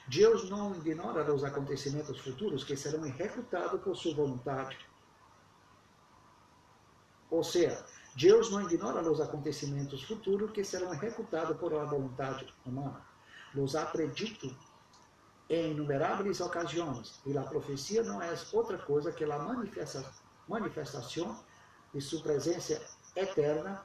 Deus 0.08 0.50
não 0.50 0.76
ignora 0.76 1.34
os 1.34 1.44
acontecimentos 1.44 2.20
futuros 2.20 2.64
que 2.64 2.78
serão 2.78 3.06
executados 3.06 3.82
por 3.82 3.96
sua 3.98 4.16
vontade. 4.16 4.78
Ou 7.30 7.44
seja, 7.44 7.84
Deus 8.16 8.50
não 8.52 8.62
ignora 8.62 9.02
os 9.12 9.20
acontecimentos 9.20 10.04
futuros 10.04 10.52
que 10.52 10.64
serão 10.64 10.94
executados 10.94 11.58
por 11.58 11.74
a 11.74 11.84
vontade 11.84 12.48
humana 12.66 13.06
los 13.54 13.76
ha 13.76 13.86
predito 13.86 14.56
em 15.50 15.72
inumeráveis 15.72 16.42
ocasiões, 16.42 17.20
e 17.26 17.38
a 17.38 17.42
profecia 17.42 18.04
não 18.04 18.22
é 18.22 18.34
outra 18.52 18.78
coisa 18.78 19.12
que 19.12 19.24
a 19.24 19.40
manifesta, 19.40 20.06
manifestação 20.48 21.40
de 21.98 22.04
sua 22.04 22.22
presença 22.22 22.80
eterna 23.16 23.84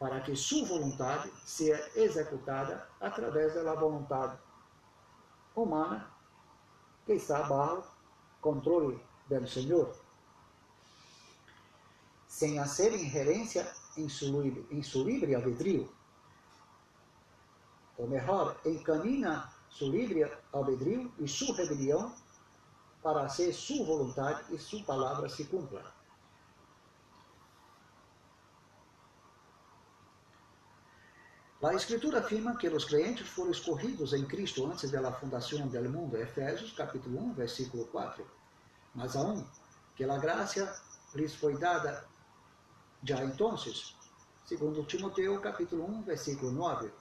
para 0.00 0.20
que 0.20 0.34
sua 0.34 0.66
vontade 0.66 1.32
seja 1.46 1.88
executada 1.94 2.88
através 3.00 3.54
da 3.54 3.72
vontade 3.76 4.36
humana 5.54 6.10
que 7.06 7.12
está 7.12 7.38
abaixo 7.38 7.88
controle 8.40 9.00
do 9.28 9.46
Senhor, 9.46 9.94
sem 12.26 12.58
hacer 12.58 12.92
ingerência 12.92 13.72
em 13.96 14.08
seu, 14.08 14.44
em 14.44 14.82
livre 15.04 15.36
albedrío 15.36 15.88
ou 17.96 18.08
melhor, 18.08 18.60
encamina 18.66 19.54
seu 19.70 19.88
livre 19.88 20.28
albedrío 20.52 21.12
e 21.20 21.28
sua 21.28 21.54
rebelião 21.54 22.12
para 23.04 23.28
ser 23.28 23.52
sua 23.52 23.86
vontade 23.86 24.52
e 24.52 24.58
sua 24.58 24.82
palavra 24.82 25.28
se 25.28 25.44
cumpra. 25.44 25.93
A 31.66 31.72
Escritura 31.72 32.18
afirma 32.18 32.56
que 32.58 32.68
os 32.68 32.84
crentes 32.84 33.26
foram 33.26 33.50
escolhidos 33.50 34.12
em 34.12 34.26
Cristo 34.26 34.66
antes 34.66 34.90
da 34.90 35.10
fundação 35.12 35.66
do 35.66 35.90
mundo, 35.90 36.14
Efésios 36.18 36.74
capítulo 36.74 37.18
1, 37.18 37.32
versículo 37.32 37.86
4. 37.86 38.22
Mas 38.94 39.16
aún, 39.16 39.46
que 39.96 40.04
a 40.04 40.18
graça 40.18 40.78
lhes 41.14 41.34
foi 41.34 41.56
dada 41.56 42.06
já 43.02 43.24
então, 43.24 43.56
segundo 44.44 44.84
Timoteu 44.84 45.40
capítulo 45.40 45.88
1, 45.88 46.02
versículo 46.02 46.52
9, 46.52 46.92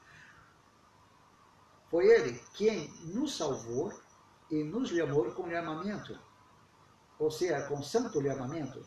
foi 1.89 2.05
ele 2.05 2.41
quem 2.53 2.88
nos 3.03 3.36
salvou 3.36 3.91
e 4.50 4.63
nos 4.63 4.89
chamou 4.89 5.29
com 5.32 5.50
chamamento, 5.50 6.17
ou 7.20 7.29
seja, 7.29 7.67
com 7.67 7.84
santo 7.84 8.22
chamamento. 8.22 8.82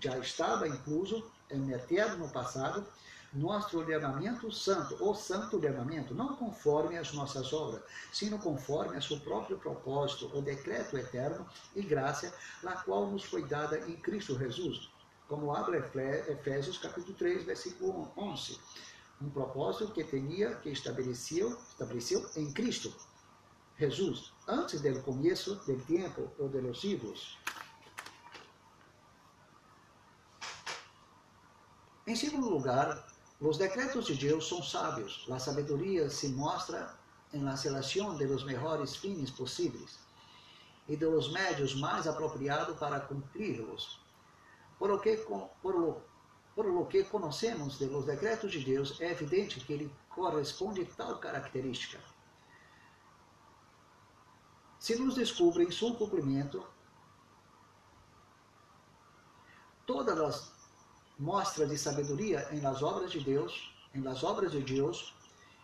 Já 0.00 0.16
estava 0.16 0.66
incluso 0.66 1.30
em 1.50 1.70
eterno 1.70 2.32
passado 2.32 2.86
nosso 3.32 3.84
chamamento 3.84 4.50
santo, 4.52 4.96
ou 5.00 5.14
santo 5.14 5.60
chamamento, 5.60 6.14
não 6.14 6.36
conforme 6.36 6.98
as 6.98 7.12
nossas 7.12 7.52
obras, 7.52 7.82
sino 8.12 8.38
conforme 8.38 8.96
a 8.96 9.00
seu 9.00 9.18
próprio 9.20 9.58
propósito, 9.58 10.30
o 10.36 10.42
decreto 10.42 10.98
eterno 10.98 11.46
e 11.74 11.82
graça, 11.82 12.34
a 12.64 12.72
qual 12.72 13.10
nos 13.10 13.24
foi 13.24 13.44
dada 13.44 13.78
em 13.88 13.96
Cristo 13.96 14.38
Jesus, 14.38 14.90
como 15.28 15.54
abre 15.54 15.78
Efésios 15.78 16.78
capítulo 16.78 17.14
3, 17.14 17.44
versículo 17.44 18.12
11 18.16 18.58
um 19.22 19.30
propósito 19.30 19.92
que 19.92 20.02
tinha, 20.04 20.54
que 20.56 20.70
estabeleceu, 20.70 21.56
estabeleceu 21.70 22.28
em 22.36 22.52
Cristo, 22.52 22.92
Jesus, 23.78 24.32
antes 24.46 24.80
do 24.80 25.02
começo 25.02 25.54
do 25.54 25.78
tempo 25.84 26.30
ou 26.38 26.48
dos 26.48 26.80
siglos. 26.80 27.38
Em 32.06 32.16
segundo 32.16 32.48
lugar, 32.48 33.11
os 33.42 33.58
decretos 33.58 34.06
de 34.06 34.14
Deus 34.14 34.48
são 34.48 34.62
sábios. 34.62 35.26
A 35.30 35.38
sabedoria 35.38 36.08
se 36.08 36.28
mostra 36.28 36.94
em 37.32 37.42
la 37.42 37.56
seleção 37.56 38.16
de 38.16 38.26
los 38.26 38.44
melhores 38.44 38.94
fins 38.96 39.30
possíveis 39.30 39.98
e 40.88 40.96
de 40.96 41.06
los 41.06 41.32
médios 41.32 41.74
mais 41.74 42.06
apropriados 42.06 42.78
para 42.78 43.00
cumpri-los. 43.00 44.00
Por 44.78 44.90
o 44.92 45.00
que, 45.00 45.16
por 45.62 45.74
lo 45.76 46.02
por 46.54 46.66
lo 46.66 46.86
que 46.86 47.04
conhecemos 47.04 47.78
de 47.78 47.86
los 47.86 48.04
decretos 48.04 48.52
de 48.52 48.62
Deus, 48.62 49.00
é 49.00 49.10
evidente 49.10 49.58
que 49.60 49.72
ele 49.72 49.90
corresponde 50.10 50.82
a 50.82 50.96
tal 50.96 51.18
característica. 51.18 51.98
Se 54.78 54.94
nos 54.96 55.14
descobrem 55.14 55.70
seu 55.70 55.94
cumprimento, 55.94 56.62
todas 59.86 60.18
as 60.18 60.51
mostras 61.22 61.68
de 61.68 61.78
sabedoria 61.78 62.48
em 62.50 62.60
las 62.60 62.82
obras 62.82 63.12
de 63.12 63.20
Deus, 63.20 63.72
em 63.94 64.02
las 64.02 64.24
obras 64.24 64.50
de 64.50 64.60
Deus, 64.60 65.14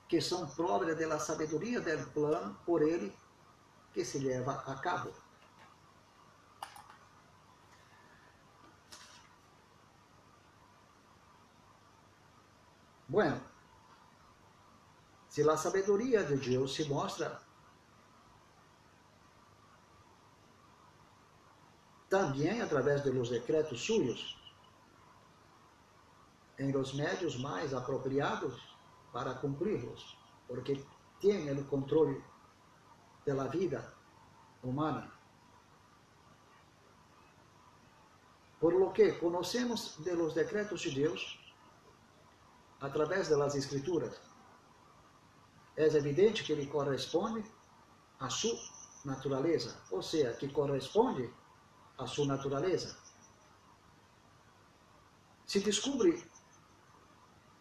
que 0.09 0.21
são 0.21 0.47
próprias 0.47 0.97
da 0.97 1.19
sabedoria 1.19 1.81
do 1.81 2.11
plano 2.13 2.57
por 2.65 2.81
ele 2.81 3.13
que 3.93 4.05
se 4.05 4.19
leva 4.21 4.53
a 4.67 4.75
cabo. 4.77 5.13
Bueno, 13.09 13.41
se 15.29 15.43
a 15.49 15.57
sabedoria 15.57 16.23
de 16.23 16.37
Deus 16.37 16.75
se 16.75 16.85
mostra 16.85 17.41
também 22.09 22.61
através 22.61 23.03
de 23.03 23.11
los 23.11 23.31
decretos 23.31 23.81
suyos, 23.81 24.39
em 26.59 26.73
los 26.73 26.95
médios 26.95 27.37
mais 27.39 27.73
apropriados 27.73 28.61
para 29.13 29.35
cumpri-los, 29.35 30.17
porque 30.47 30.85
tem 31.21 31.51
o 31.51 31.65
controle 31.65 32.23
da 33.27 33.47
vida 33.47 33.95
humana. 34.63 35.13
Por 38.61 38.75
lo 38.75 38.93
que 38.93 39.13
conhecemos 39.19 39.97
de 40.03 40.15
los 40.15 40.35
decretos 40.35 40.81
de 40.81 40.91
Deus, 40.91 41.39
através 42.81 43.29
das 43.29 43.55
escrituras. 43.55 44.21
É 45.77 45.85
evidente 45.85 46.43
que 46.45 46.53
ele 46.53 46.67
corresponde 46.67 47.45
à 48.19 48.29
sua 48.29 48.59
natureza, 49.05 49.81
ou 49.91 50.03
seja, 50.03 50.33
que 50.35 50.49
corresponde 50.49 51.33
à 51.97 52.07
sua 52.07 52.27
natureza. 52.27 52.97
Se 55.47 55.61
descobre, 55.61 56.23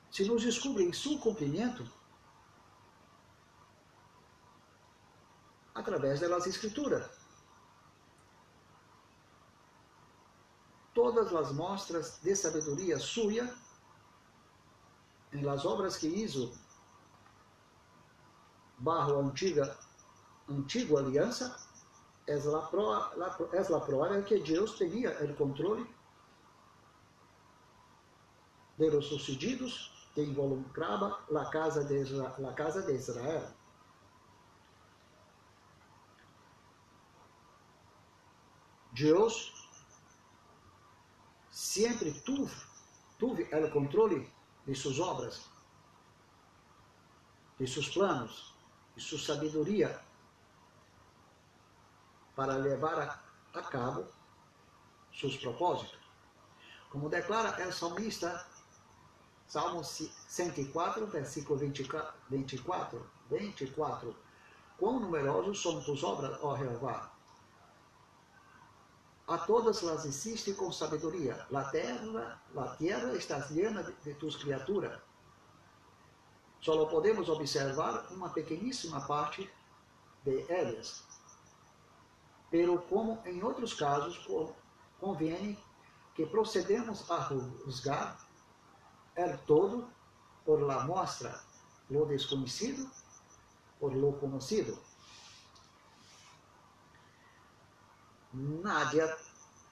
se 0.10 0.26
nos 0.26 0.44
descobre 0.44 0.84
em 0.84 0.94
seu 0.94 1.18
cumprimento, 1.20 1.86
através 5.76 6.20
das 6.20 6.48
escrituras. 6.48 7.08
Todas 10.94 11.34
as 11.34 11.52
mostras 11.52 12.20
de 12.24 12.36
sabedoria 12.36 12.98
sua 12.98 13.56
em 15.32 15.42
las 15.44 15.66
obras 15.66 15.98
que 15.98 16.08
hizo 16.08 16.52
a 18.86 19.06
antiga, 19.20 19.78
antigua 20.50 21.02
aliança 21.02 21.56
é 22.26 22.36
la, 22.36 22.62
pro, 22.68 22.90
la, 23.16 24.18
es 24.18 24.26
que 24.26 24.40
Deus 24.40 24.78
tinha 24.78 25.12
o 25.24 25.36
controle 25.36 25.88
de 28.78 28.90
los 28.90 29.08
sucedidos 29.08 29.97
que 30.18 30.24
involucrava 30.24 31.24
a 31.30 31.46
casa 31.52 31.84
de, 31.84 32.04
la 32.40 32.52
casa 32.56 32.82
de 32.82 32.96
Israel. 32.96 33.54
Deus 38.94 39.54
sempre 41.52 42.12
tuve, 42.22 42.52
tuve 43.20 43.44
o 43.44 43.72
controle 43.72 44.28
de 44.66 44.74
suas 44.74 44.98
obras, 45.00 45.52
de 47.60 47.68
seus 47.68 47.88
planos, 47.90 48.56
de 48.96 49.02
sua 49.04 49.20
sabedoria 49.20 50.04
para 52.36 52.58
levar 52.58 53.00
a, 53.54 53.60
a 53.60 53.62
cabo 53.62 54.08
seus 55.14 55.38
propósitos. 55.38 56.00
Como 56.90 57.08
declara 57.08 57.68
o 57.68 57.72
salmista, 57.72 58.57
Salmo 59.48 59.82
104, 59.84 61.08
versículo 61.08 61.58
24, 61.58 63.10
24. 63.30 64.16
Quão 64.78 65.00
numerosos 65.00 65.62
são 65.62 65.82
tus 65.82 66.04
obras, 66.04 66.38
ó 66.44 66.56
Jeová, 66.56 67.12
a 69.28 69.38
todas 69.38 69.82
las 69.82 70.06
hiciste 70.06 70.54
com 70.54 70.72
sabedoria. 70.72 71.46
La 71.50 71.70
terra, 71.72 72.42
la 72.54 72.76
tierra 72.78 73.14
está 73.14 73.40
llena 73.50 73.84
de, 73.84 73.94
de 74.04 74.14
tus 74.16 74.38
criaturas. 74.38 75.02
Só 76.62 76.86
podemos 76.86 77.28
observar 77.30 78.08
uma 78.12 78.30
pequeníssima 78.30 79.06
parte 79.06 79.50
de 80.24 80.46
elas. 80.50 81.04
Pero 82.50 82.82
como 82.84 83.22
em 83.26 83.44
outros 83.44 83.74
casos 83.74 84.26
convém 85.00 85.58
que 86.16 86.26
procedemos 86.26 87.10
a 87.12 87.22
juzgar 87.22 88.27
el 89.18 89.38
todo 89.40 89.90
por 90.46 90.62
la 90.62 90.86
mostra, 90.86 91.42
lo 91.90 92.06
desconhecido 92.06 92.86
por 93.80 93.94
lo 93.94 94.18
conocido. 94.20 94.78
Nádia 98.34 99.18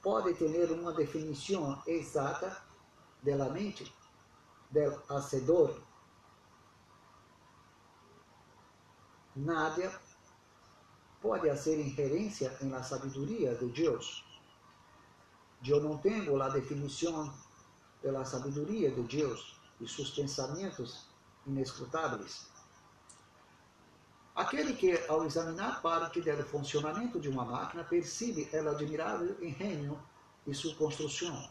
pode 0.02 0.34
ter 0.34 0.72
uma 0.72 0.94
definição 0.94 1.82
exata 1.86 2.64
da 3.22 3.50
mente 3.50 3.94
del 4.72 5.02
hacedor. 5.10 5.82
Nádia 9.36 9.92
pode 11.22 11.48
fazer 11.50 11.80
inferência 11.80 12.58
la 12.62 12.82
sabedoria 12.82 13.56
de 13.56 13.68
Deus. 13.70 14.26
Eu 15.64 15.82
não 15.82 15.98
tenho 15.98 16.42
a 16.42 16.50
definição 16.50 17.34
da 18.12 18.26
sabedoria 18.26 18.92
de 18.92 19.02
Deus 19.04 19.60
e 19.80 19.88
seus 19.88 20.12
pensamentos 20.12 21.08
inescrutáveis. 21.46 22.48
Aquele 24.36 24.74
que, 24.74 25.02
ao 25.08 25.26
examinar 25.26 25.82
parte 25.82 26.22
do 26.22 26.44
funcionamento 26.44 27.20
de 27.20 27.30
uma 27.30 27.46
máquina, 27.46 27.84
percebe 27.84 28.50
o 28.52 28.70
admirável 28.70 29.38
engenho 29.42 29.98
e 30.46 30.54
sua 30.54 30.76
construção. 30.76 31.50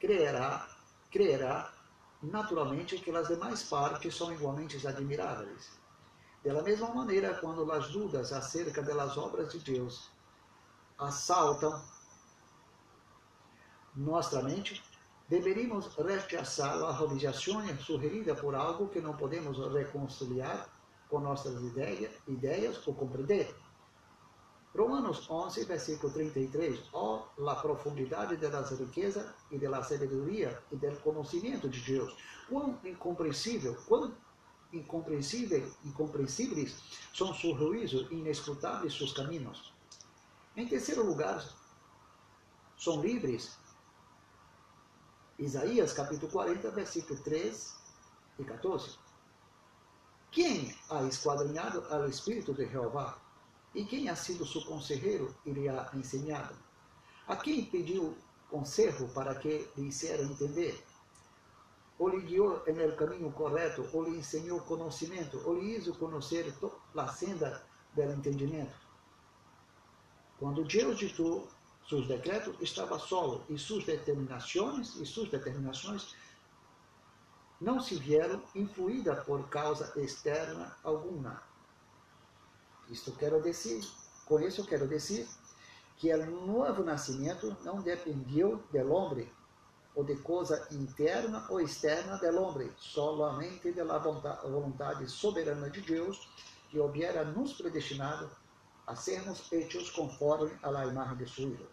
Creerá, 0.00 0.68
creerá 1.10 1.72
naturalmente 2.22 2.98
que 2.98 3.10
as 3.10 3.28
demais 3.28 3.62
partes 3.64 4.16
são 4.16 4.32
igualmente 4.32 4.84
admiráveis. 4.86 5.70
Da 6.44 6.62
mesma 6.62 6.88
maneira, 6.88 7.34
quando 7.34 7.70
as 7.70 7.88
dúvidas 7.90 8.32
acerca 8.32 8.82
das 8.82 9.16
obras 9.16 9.52
de 9.52 9.58
Deus 9.58 10.10
assaltam 10.98 11.80
nossa 13.94 14.42
mente, 14.42 14.82
deveríamos 15.28 15.94
rechazar 15.96 16.80
a 16.80 17.02
objeção 17.02 17.62
sugerida 17.78 18.34
por 18.34 18.54
algo 18.54 18.88
que 18.88 19.00
não 19.00 19.16
podemos 19.16 19.58
reconciliar 19.72 20.68
com 21.08 21.20
nossas 21.20 21.62
ideias, 21.62 22.12
ideias 22.26 22.86
ou 22.86 22.94
compreender. 22.94 23.54
Romanos 24.74 25.28
11, 25.30 25.66
versículo 25.66 26.10
33. 26.12 26.88
Ó 26.94 27.26
oh, 27.36 27.48
a 27.48 27.56
profundidade 27.56 28.36
das 28.36 28.70
riquezas 28.70 29.30
e 29.50 29.58
da 29.58 29.82
sabedoria 29.82 30.58
e 30.72 30.76
do 30.76 30.96
conhecimento 31.02 31.68
de 31.68 31.80
Deus. 31.80 32.16
Quão 32.48 32.78
incompreensível, 32.82 33.76
quão 33.86 34.14
incompreensível, 34.72 35.70
incompreensíveis 35.84 36.82
são 37.14 37.34
seus 37.34 37.58
juízos 37.58 38.10
e 38.10 38.14
inescrutáveis 38.14 38.96
seus 38.96 39.12
caminhos. 39.12 39.74
Em 40.56 40.66
terceiro 40.66 41.04
lugar, 41.04 41.46
são 42.78 43.02
livres. 43.02 43.58
Isaías 45.38 45.92
capítulo 45.92 46.30
40, 46.30 46.70
versículo 46.70 47.18
3 47.22 47.74
e 48.38 48.44
14. 48.44 48.98
Quem 50.30 50.74
ha 50.90 51.02
esquadrinhado 51.04 51.84
ao 51.90 52.06
Espírito 52.06 52.52
de 52.52 52.66
Jeová? 52.68 53.18
E 53.74 53.84
quem 53.84 54.08
ha 54.08 54.16
sido 54.16 54.46
seu 54.46 54.62
conselheiro 54.62 55.34
lhe 55.46 55.68
ha 55.68 55.90
ensinado? 55.94 56.54
A 57.26 57.36
quem 57.36 57.64
pediu 57.64 58.16
conselho 58.50 59.08
para 59.08 59.34
que 59.34 59.66
lhe 59.76 59.88
hiciera 59.88 60.22
entender? 60.22 60.84
Ou 61.98 62.08
lhe 62.08 62.20
guiou 62.20 62.62
no 62.66 62.96
caminho 62.96 63.32
correto, 63.32 63.88
ou 63.92 64.04
lhe 64.04 64.18
ensinou 64.18 64.60
conhecimento, 64.60 65.40
ou 65.46 65.54
lhe 65.58 65.76
hizo 65.76 65.94
conhecer 65.94 66.54
a 66.94 67.08
senda 67.08 67.64
do 67.94 68.02
entendimento? 68.02 68.74
Quando 70.38 70.64
Deus 70.64 70.98
ditou 70.98 71.48
seus 71.88 72.06
decretos, 72.06 72.54
estava 72.60 72.98
solo, 72.98 73.44
e 73.48 73.58
suas 73.58 73.84
determinações, 73.84 74.96
e 74.96 75.06
suas 75.06 75.28
determinações 75.28 76.14
não 77.60 77.80
se 77.80 77.94
vieram 77.96 78.42
influída 78.54 79.14
por 79.16 79.48
causa 79.48 79.92
externa 80.00 80.76
alguma. 80.82 81.42
Isto 82.88 83.12
quero 83.12 83.40
dizer, 83.40 83.80
com 84.26 84.40
isso 84.40 84.64
quero 84.66 84.88
dizer 84.88 85.28
que 85.96 86.12
o 86.12 86.46
novo 86.46 86.82
nascimento 86.82 87.56
não 87.62 87.80
dependiu 87.80 88.62
do 88.72 88.92
homem 88.92 89.30
ou 89.94 90.02
de 90.02 90.16
coisa 90.16 90.66
interna 90.72 91.46
ou 91.48 91.60
externa 91.60 92.16
do 92.16 92.42
homem, 92.42 92.70
solamente 92.78 93.70
da 93.72 93.98
vontade 93.98 95.08
soberana 95.08 95.70
de 95.70 95.80
Deus 95.82 96.28
que 96.70 96.78
houvera 96.78 97.24
nos 97.24 97.52
predestinado 97.52 98.30
a 98.92 98.96
sermos 98.96 99.50
hechos 99.50 99.90
conforme 99.90 100.52
a 100.62 100.86
imagem 100.86 101.16
de 101.16 101.24
Hijo. 101.24 101.66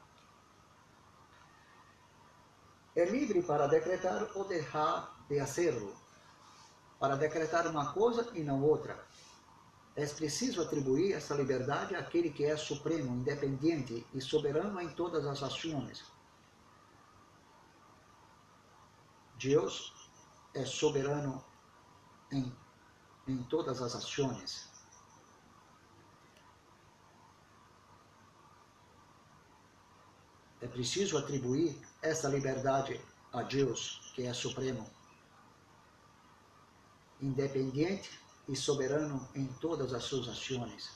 É 2.96 3.04
livre 3.04 3.44
para 3.44 3.68
decretar 3.68 4.30
ou 4.36 4.46
deixar 4.46 5.26
de 5.28 5.38
hacerlo, 5.38 5.94
para 6.98 7.18
decretar 7.18 7.68
uma 7.68 7.94
coisa 7.94 8.30
e 8.34 8.42
não 8.42 8.64
outra. 8.64 9.06
É 9.96 10.06
preciso 10.08 10.62
atribuir 10.62 11.12
essa 11.12 11.36
liberdade 11.36 11.94
àquele 11.94 12.30
que 12.30 12.46
é 12.46 12.56
supremo, 12.56 13.14
independente 13.14 14.08
e 14.14 14.22
soberano 14.22 14.80
em 14.80 14.90
todas 14.90 15.26
as 15.26 15.44
ações. 15.44 16.06
Deus 19.38 19.94
é 20.54 20.64
soberano 20.64 21.44
em, 22.32 22.56
em 23.28 23.44
todas 23.44 23.82
as 23.82 23.94
ações. 23.94 24.69
É 30.62 30.68
preciso 30.68 31.18
atribuir 31.18 31.80
essa 32.02 32.28
liberdade 32.28 33.00
a 33.32 33.44
Deus, 33.44 34.12
que 34.16 34.24
é 34.24 34.34
supremo 34.34 34.90
independente 37.22 38.20
e 38.48 38.56
soberano 38.56 39.28
em 39.36 39.46
todas 39.60 39.94
as 39.94 40.04
suas 40.04 40.28
ações. 40.28 40.90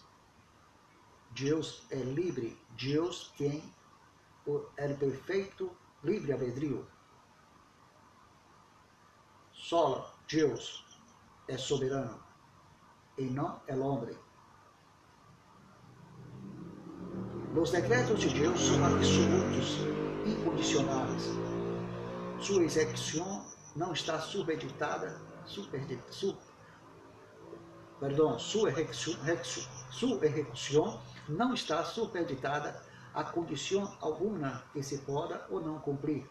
Deus 1.31 1.83
é 1.89 1.95
livre, 1.95 2.57
Deus 2.71 3.31
tem 3.37 3.63
o 4.45 4.65
é 4.77 4.93
perfeito 4.93 5.75
livre-albedrio. 6.03 6.87
solo 9.51 10.05
Deus 10.27 10.85
é 11.47 11.57
soberano 11.57 12.21
e 13.17 13.23
não 13.23 13.61
o 13.67 13.79
homem. 13.79 14.17
Os 17.55 17.69
decretos 17.69 18.19
de 18.19 18.29
Deus 18.29 18.59
são 18.59 18.83
absolutos, 18.83 19.77
incondicionais. 20.25 21.29
Sua 22.39 22.63
execução 22.63 23.45
não 23.75 23.93
está 23.93 24.19
subeditada, 24.19 25.21
super, 25.45 25.85
sub, 26.09 26.37
perdão, 27.99 28.39
sua 28.39 28.69
execução, 28.71 29.13
sua 29.91 30.25
execução 30.25 30.99
não 31.29 31.53
está 31.53 31.83
supeditada 31.85 32.81
a 33.13 33.23
condição 33.23 33.95
alguma 34.01 34.63
que 34.73 34.81
se 34.81 34.97
possa 34.99 35.45
ou 35.51 35.61
não 35.61 35.79
cumprir. 35.79 36.27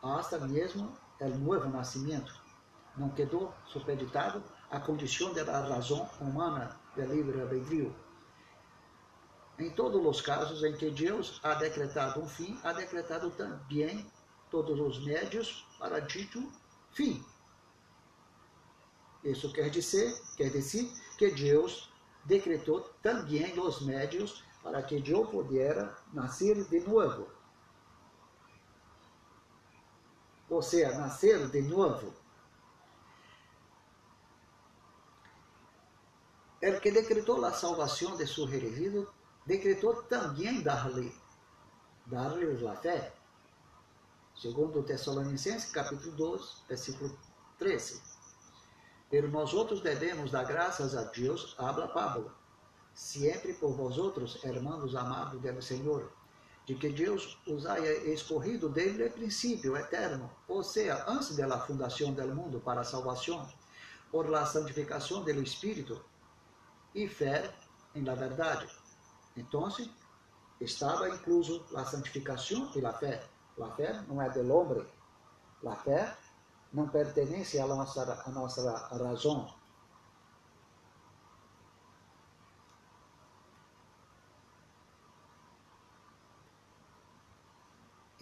Hasta 0.00 0.38
mesmo 0.38 0.96
o 1.20 1.28
novo 1.28 1.68
nascimento 1.68 2.40
não 2.96 3.10
quedou 3.10 3.52
supeditado 3.66 4.40
à 4.70 4.78
condição 4.78 5.34
da 5.34 5.42
razão 5.66 6.08
humana 6.20 6.80
do 6.94 7.02
livre-arbítrio. 7.02 7.94
Em 9.58 9.70
todos 9.70 10.04
os 10.04 10.20
casos 10.20 10.62
em 10.64 10.74
que 10.76 10.90
Deus 10.90 11.40
ha 11.42 11.54
decretado 11.54 12.20
um 12.20 12.28
fim, 12.28 12.58
ha 12.62 12.72
decretado 12.72 13.30
também 13.30 14.10
todos 14.50 14.78
os 14.80 15.04
médios 15.04 15.66
para 15.78 16.00
dito 16.00 16.50
fim. 16.92 17.24
Isso 19.24 19.52
quer 19.52 19.70
dizer, 19.70 20.20
quer 20.36 20.50
dizer 20.50 20.90
que 21.16 21.30
Deus 21.30 21.92
decretou 22.24 22.80
também 23.02 23.58
os 23.58 23.80
médios 23.82 24.44
para 24.62 24.82
que 24.82 25.02
eu 25.10 25.26
pudesse 25.26 25.88
nascer 26.12 26.64
de 26.68 26.80
novo. 26.80 27.28
Ou 30.48 30.62
seja, 30.62 30.98
nascer 30.98 31.48
de 31.48 31.62
novo. 31.62 32.12
El 36.60 36.80
que 36.80 36.92
decretou 36.92 37.44
a 37.44 37.52
salvação 37.52 38.16
de 38.16 38.26
seu 38.26 38.44
redimido, 38.44 39.12
decretou 39.46 40.02
também 40.04 40.62
dar-lhe 40.62 41.12
dar-lhe 42.06 42.66
a 42.66 42.76
fé. 42.76 43.12
Segundo 44.34 44.82
Tessalonicenses, 44.82 45.70
capítulo 45.70 46.12
2, 46.12 46.64
versículo 46.68 47.16
13. 47.58 48.02
Pero 49.10 49.28
nós 49.28 49.52
outros 49.52 49.80
devemos 49.80 50.30
dar 50.30 50.44
graças 50.44 50.96
a 50.96 51.04
Deus, 51.04 51.54
habla 51.58 51.88
Pablo, 51.88 52.32
sempre 52.94 53.54
por 53.54 53.72
vós 53.74 53.98
outros, 53.98 54.42
hermanos 54.44 54.94
amados 54.96 55.40
do 55.40 55.62
Senhor, 55.62 56.10
de 56.66 56.74
que 56.74 56.88
Deus 56.88 57.38
os 57.46 57.66
haya 57.66 57.92
escorrido 58.12 58.68
desde 58.68 59.04
o 59.04 59.10
princípio 59.10 59.76
eterno, 59.76 60.30
ou 60.48 60.62
seja, 60.62 61.04
antes 61.08 61.36
da 61.36 61.60
fundação 61.60 62.12
do 62.12 62.34
mundo 62.34 62.60
para 62.60 62.80
a 62.80 62.84
salvação, 62.84 63.48
por 64.10 64.28
la 64.28 64.44
santificação 64.46 65.22
do 65.22 65.42
Espírito 65.42 66.02
e 66.94 67.08
fé 67.08 67.52
em 67.94 68.04
la 68.04 68.14
verdade. 68.14 68.81
Então, 69.36 69.68
estava 70.60 71.08
incluso 71.08 71.64
a 71.74 71.84
santificação 71.84 72.70
e 72.74 72.84
a 72.84 72.92
fé. 72.92 73.22
A 73.60 73.70
fé 73.72 74.02
não 74.08 74.20
é 74.20 74.30
do 74.30 74.52
homem, 74.52 74.86
a 75.66 75.76
fé 75.76 76.16
não 76.72 76.88
pertence 76.88 77.58
à 77.58 77.66
nossa, 77.66 78.22
à 78.24 78.30
nossa 78.30 78.76
razão. 78.96 79.54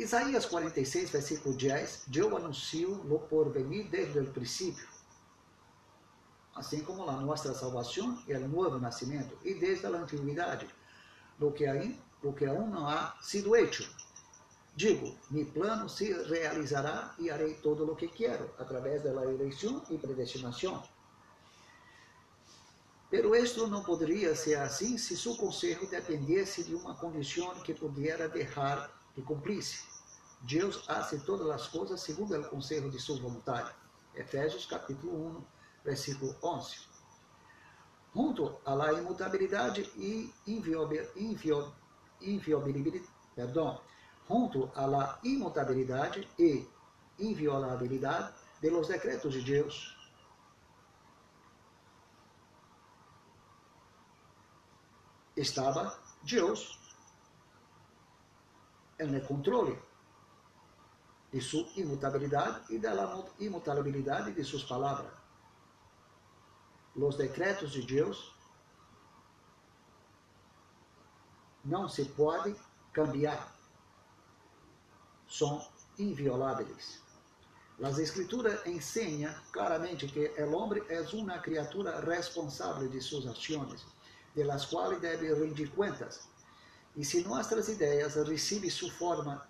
Isaías 0.00 0.46
46, 0.46 1.10
versículo 1.10 1.54
10, 1.54 2.06
eu 2.14 2.34
anuncio 2.34 2.94
o 3.14 3.18
porvenir 3.18 3.88
desde 3.90 4.18
o 4.18 4.32
princípio, 4.32 4.88
assim 6.54 6.82
como 6.82 7.08
a 7.08 7.12
nossa 7.20 7.52
salvação 7.52 8.18
e 8.26 8.32
o 8.32 8.48
novo 8.48 8.78
nascimento, 8.78 9.36
e 9.44 9.54
desde 9.54 9.84
a 9.84 9.90
antiguidade, 9.90 10.66
lo 11.40 11.52
que, 11.52 11.66
aí, 11.66 11.98
lo 12.22 12.34
que 12.34 12.46
aún 12.46 12.70
não 12.70 12.86
ha 12.86 13.16
sido 13.20 13.56
hecho, 13.56 13.84
Digo, 14.76 15.14
mi 15.30 15.44
plano 15.44 15.88
se 15.88 16.12
realizará 16.24 17.14
e 17.18 17.28
harei 17.28 17.54
todo 17.54 17.84
o 17.84 17.96
que 17.96 18.08
quero, 18.08 18.50
através 18.58 19.02
da 19.02 19.10
eleição 19.24 19.82
e 19.90 19.98
predestinação. 19.98 20.82
Pero 23.10 23.34
esto 23.34 23.66
não 23.66 23.82
poderia 23.82 24.34
ser 24.36 24.54
assim 24.54 24.96
se 24.96 25.16
seu 25.16 25.36
conselho 25.36 25.86
dependesse 25.90 26.62
de 26.62 26.74
uma 26.74 26.94
condição 26.94 27.52
que 27.60 27.74
pudesse 27.74 28.28
deixar 28.28 28.90
de 29.16 29.22
cumprir-se. 29.22 29.84
Deus 30.42 30.88
hace 30.88 31.18
todas 31.26 31.50
as 31.50 31.66
coisas 31.66 32.00
segundo 32.00 32.40
o 32.40 32.48
conselho 32.48 32.90
de 32.90 32.98
sua 32.98 33.20
vontade. 33.20 33.74
Efésios 34.14 34.64
capítulo 34.64 35.36
1, 35.36 35.44
versículo 35.84 36.34
11. 36.42 36.89
Junto 38.14 38.60
à 38.64 38.92
imutabilidade 38.92 39.82
e 39.96 40.32
inviolabilidade, 40.46 43.08
perdão, 43.34 43.80
junto 44.28 44.70
a 44.74 44.86
la 44.86 45.18
inmutabilidade 45.24 46.28
e 46.38 46.68
inviolabilidade 47.18 48.32
de 48.60 48.70
los 48.70 48.88
decretos 48.88 49.32
de 49.32 49.42
Deus. 49.42 49.96
Estava 55.36 55.98
Deus 56.22 56.78
no 58.98 59.26
controle 59.26 59.78
de 61.32 61.40
sua 61.40 61.66
imutabilidade 61.76 62.74
e 62.74 62.78
da 62.78 62.92
imutabilidade 63.38 64.32
de 64.32 64.44
suas 64.44 64.64
palavras. 64.64 65.19
Os 66.96 67.16
decretos 67.16 67.70
de 67.72 67.82
Deus 67.82 68.34
não 71.64 71.88
se 71.88 72.04
pode 72.04 72.54
cambiar 72.92 73.54
são 75.28 75.64
invioláveis. 75.98 77.00
As 77.82 77.98
escrituras 77.98 78.66
ensinam 78.66 79.32
claramente 79.52 80.06
que 80.06 80.28
o 80.42 80.52
homem 80.52 80.82
é 80.88 81.00
uma 81.14 81.38
criatura 81.38 82.00
responsável 82.00 82.88
de 82.88 83.00
suas 83.00 83.26
ações, 83.26 83.86
de 84.34 84.42
las 84.42 84.66
quais 84.66 85.00
deve 85.00 85.32
rendir 85.32 85.70
contas. 85.70 86.28
E 86.96 87.04
se 87.04 87.22
nossas 87.22 87.68
ideias 87.68 88.16
recebem 88.16 88.68
sua 88.68 88.90
forma 88.92 89.48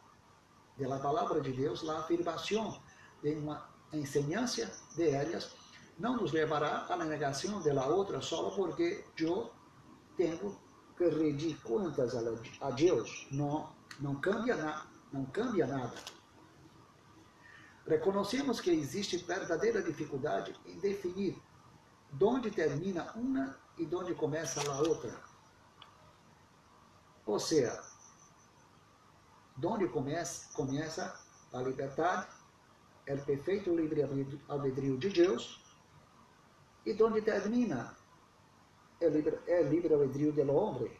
de 0.76 0.86
la 0.86 0.98
palavra 0.98 1.40
de 1.40 1.52
Deus, 1.52 1.88
a 1.88 2.00
afirmação 2.00 2.80
de 3.22 3.34
uma 3.34 3.68
enseñança 3.92 4.70
de 4.94 5.10
elas 5.10 5.50
não 6.00 6.16
nos 6.16 6.32
levará 6.32 6.86
à 6.88 6.96
negação 6.96 7.60
de 7.60 7.70
la 7.70 7.86
outra 7.86 8.20
só 8.20 8.50
porque 8.50 9.04
eu 9.18 9.50
tenho 10.16 10.58
que 10.96 11.08
rendir 11.08 11.56
contas 11.62 12.14
a 12.60 12.70
Deus. 12.70 13.28
Não, 13.30 13.68
não 14.00 14.16
cambia 14.16 14.56
nada 14.56 14.90
não 15.12 15.24
cambia 15.26 15.66
nada. 15.66 15.94
Reconhecemos 17.86 18.60
que 18.60 18.70
existe 18.70 19.16
verdadeira 19.18 19.82
dificuldade 19.82 20.54
em 20.66 20.78
definir 20.78 21.40
onde 22.20 22.50
termina 22.50 23.12
uma 23.14 23.56
e 23.78 23.88
onde 23.94 24.14
começa 24.14 24.60
a 24.70 24.78
outra. 24.80 25.20
Ou 27.26 27.38
seja, 27.38 27.82
onde 29.62 29.88
começa, 29.88 30.52
começa 30.54 31.20
a 31.52 31.58
liberdade, 31.58 32.28
é 33.06 33.14
o 33.14 33.24
perfeito 33.24 33.74
livre-albedrio 33.74 34.98
de 34.98 35.08
Deus, 35.08 35.59
e 36.84 37.02
onde 37.02 37.22
termina 37.22 37.96
é 39.00 39.06
o 39.06 39.68
livre-albedrio 39.68 40.32
do 40.32 40.52
homem. 40.52 40.92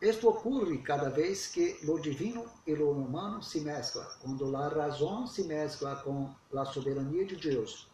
Esto 0.00 0.28
ocurre 0.28 0.78
cada 0.78 1.10
vez 1.10 1.48
que 1.48 1.76
lo 1.82 1.98
divino 1.98 2.44
e 2.66 2.74
lo 2.74 2.90
humano 2.90 3.42
se 3.42 3.60
mezcla, 3.60 4.04
quando 4.22 4.56
a 4.56 4.68
razão 4.68 5.26
se 5.26 5.42
mezcla 5.42 5.96
com 5.96 6.32
a 6.56 6.64
soberania 6.64 7.26
de 7.26 7.34
Deus. 7.34 7.88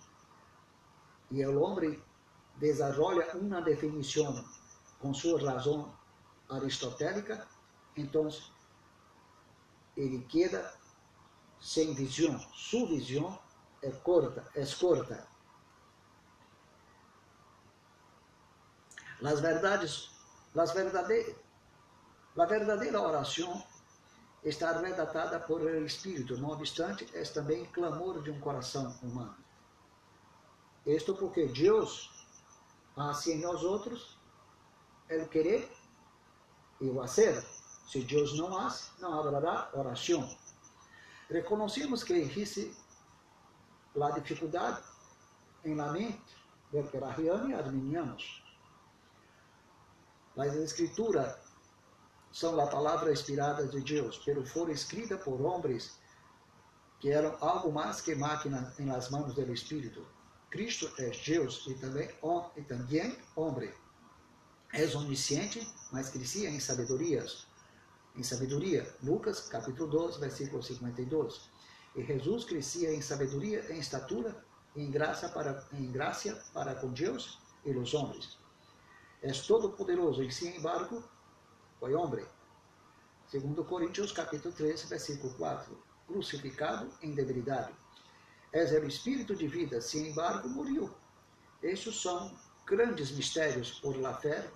E 1.31 1.45
o 1.47 1.61
homem 1.63 1.99
desenvolve 2.57 3.23
uma 3.39 3.63
definição 3.63 4.45
com 4.99 5.15
sua 5.15 5.41
razão 5.41 5.95
aristotélica, 6.51 7.49
então 7.97 8.29
ele 9.97 10.23
queda 10.25 10.75
sem 11.65 11.95
visão. 11.95 12.39
Sua 12.53 12.87
visão 12.87 13.39
é 13.81 13.91
corta, 13.91 14.45
é 14.55 14.67
corta. 14.67 15.27
As 19.25 19.41
verdades, 19.41 20.11
as 20.55 20.73
verdadeiras 20.75 21.37
a 22.37 22.45
verdadeira 22.47 23.01
oração 23.01 23.65
está 24.43 24.73
redatada 24.79 25.39
por 25.39 25.63
Espírito, 25.87 26.37
não 26.37 26.51
obstante, 26.51 27.09
é 27.15 27.23
também 27.23 27.65
clamor 27.67 28.21
de 28.23 28.31
um 28.31 28.41
coração 28.41 28.93
humano. 29.03 29.37
Isto 30.85 31.15
porque 31.15 31.47
Deus 31.47 32.11
hace 32.97 33.33
em 33.33 33.41
nós 33.41 33.63
outros 33.63 34.19
el 35.09 35.29
querer 35.29 35.71
e 36.81 36.91
o 36.91 37.01
hacer. 37.01 37.43
Se 37.87 38.03
Deus 38.03 38.37
não 38.37 38.59
hace, 38.59 38.91
não 39.01 39.21
haverá 39.21 39.71
oração. 39.73 40.29
Reconhecemos 41.31 42.05
que 42.05 42.13
existe 42.13 42.75
a 44.01 44.11
dificuldade 44.11 44.83
em 45.65 45.75
la 45.75 45.91
mente 45.93 46.37
del 46.71 46.87
pelagiano 46.89 47.51
e 47.51 47.55
arminianos. 47.55 48.43
As 50.37 50.55
escrituras 50.55 51.37
são 52.33 52.61
a 52.61 52.67
palavra 52.67 53.13
inspirada 53.13 53.67
de 53.69 53.81
Deus, 53.81 54.21
pero 54.25 54.45
foram 54.45 54.73
escritas 54.73 55.23
por 55.23 55.41
homens 55.41 55.99
que 56.99 57.11
eram 57.11 57.37
algo 57.41 57.73
mais 57.73 58.01
que 58.01 58.15
máquinas 58.15 58.79
em 58.81 58.87
las 58.87 59.11
mãos 59.11 59.35
do 59.35 59.53
Espírito. 59.53 60.05
Cristo 60.51 60.91
é 60.99 61.11
Deus 61.11 61.65
e 61.69 61.75
também, 61.75 62.09
e 62.57 62.63
também 62.63 63.19
homem. 63.37 63.73
É 64.73 64.85
onisciente, 64.97 65.69
mas 65.93 66.11
crescia 66.11 66.51
em 66.51 66.59
sabedorias. 66.59 67.47
Em 68.15 68.23
sabedoria, 68.23 68.95
Lucas 69.03 69.49
capítulo 69.49 69.91
12, 69.91 70.21
versículo 70.21 70.63
52. 70.63 71.51
E 71.97 72.05
Jesus 72.05 72.45
crescia 72.45 72.93
em 72.95 73.01
sabedoria, 73.01 73.73
em 73.73 73.79
estatura, 73.79 74.45
em 74.77 74.91
graça 74.91 75.29
para, 75.29 75.67
em 75.73 75.91
graça 75.91 76.45
para 76.53 76.75
com 76.75 76.93
Deus 76.93 77.41
e 77.65 77.71
os 77.71 77.95
homens. 77.95 78.39
É 79.23 79.33
todo 79.33 79.71
poderoso 79.71 80.23
e, 80.23 80.31
sin 80.31 80.57
embargo, 80.57 81.03
foi 81.81 81.95
homem. 81.95 82.25
Segundo 83.27 83.65
Coríntios 83.65 84.13
capítulo 84.13 84.55
13, 84.55 84.87
versículo 84.87 85.35
4. 85.35 85.83
Crucificado 86.07 86.91
em 87.03 87.15
debilidade 87.15 87.73
és 88.55 88.71
o 88.71 88.87
espírito 88.87 89.35
de 89.35 89.49
vida, 89.49 89.81
sin 89.81 90.11
embargo, 90.11 90.49
murió. 90.49 90.89
Estes 91.61 92.01
são 92.01 92.33
grandes 92.65 93.11
mistérios 93.11 93.81
por 93.81 93.97
la 93.97 94.15
fé, 94.15 94.49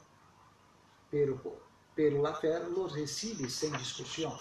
pero, 1.10 1.60
pero 1.98 2.22
la 2.22 2.32
fé 2.32 2.60
los 2.60 2.92
recibe 2.92 3.50
sem 3.50 3.72
discussão. 3.72 4.38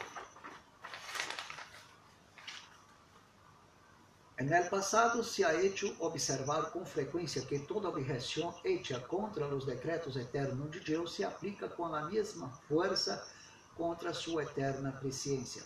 En 4.38 4.54
el 4.54 4.70
passado 4.70 5.24
se 5.24 5.44
ha 5.44 5.56
hecho 5.56 5.96
observar 6.00 6.70
com 6.72 6.86
frequência 6.86 7.42
que 7.42 7.58
toda 7.58 7.90
objeção 7.90 8.54
hecha 8.64 9.00
contra 9.00 9.48
os 9.48 9.66
decretos 9.66 10.16
eternos 10.16 10.70
de 10.70 10.82
Deus 10.82 11.16
se 11.16 11.24
aplica 11.24 11.68
com 11.68 11.86
a 11.86 12.04
mesma 12.04 12.48
força 12.68 13.28
contra 13.76 14.14
sua 14.14 14.44
eterna 14.44 14.92
presciência. 14.92 15.64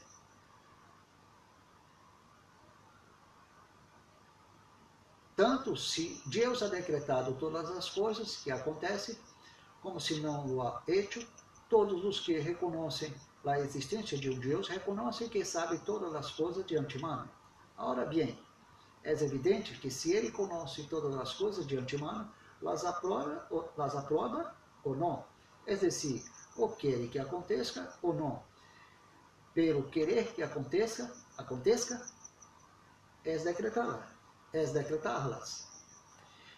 Tanto 5.36 5.76
se 5.76 6.22
Deus 6.26 6.64
ha 6.64 6.70
decretado 6.70 7.34
todas 7.34 7.70
as 7.72 7.90
coisas 7.90 8.38
que 8.38 8.50
acontecem, 8.50 9.18
como 9.82 10.00
se 10.00 10.22
não 10.22 10.48
o 10.48 10.62
ha 10.62 10.82
hecho, 10.88 11.28
todos 11.72 12.04
os 12.04 12.20
que 12.20 12.38
reconhecem 12.38 13.14
a 13.46 13.58
existência 13.62 14.18
de 14.18 14.30
um 14.30 14.38
Deus 14.38 14.68
reconhecem 14.68 15.30
que 15.30 15.46
sabe 15.46 15.80
todas 15.80 16.14
as 16.14 16.30
coisas 16.30 16.66
de 16.66 16.76
antemano. 16.76 17.30
Ora 17.78 18.06
bem, 18.06 18.38
é 19.04 19.14
evidente 19.14 19.80
que 19.80 19.90
se 19.90 20.12
ele 20.12 20.32
conhece 20.32 20.84
todas 20.90 21.16
as 21.16 21.34
coisas 21.34 21.66
de 21.66 21.78
antemano, 21.78 22.30
las 22.62 22.84
aprova, 22.84 23.48
las 23.78 23.96
aprova 23.96 24.54
ou 24.84 24.98
não. 24.98 25.24
É 25.66 25.78
decir, 25.78 26.22
ou 26.58 26.70
quer 26.76 27.08
que 27.08 27.18
aconteça 27.18 27.98
ou 28.02 28.14
não. 28.14 28.44
Pero 29.54 29.84
querer 29.84 30.34
que 30.34 30.44
aconteça, 30.44 31.10
aconteça, 31.38 32.06
é 33.24 33.38
decretar 33.38 34.14
es 34.54 34.74
decretarlas. 34.74 35.70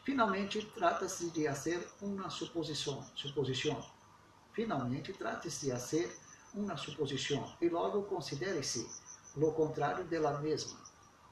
Finalmente, 0.04 0.66
trata-se 0.74 1.30
de 1.30 1.46
fazer 1.48 1.88
uma 2.02 2.32
suposição, 2.32 3.06
suposição. 3.16 3.93
Finalmente, 4.54 5.12
trata-se 5.14 5.66
de 5.66 5.72
fazer 5.72 6.16
uma 6.54 6.78
suposição 6.78 7.52
e 7.60 7.68
logo 7.68 8.04
considere-se 8.04 8.88
lo 9.36 9.52
contrário 9.54 10.06
dela 10.06 10.40
mesma. 10.40 10.80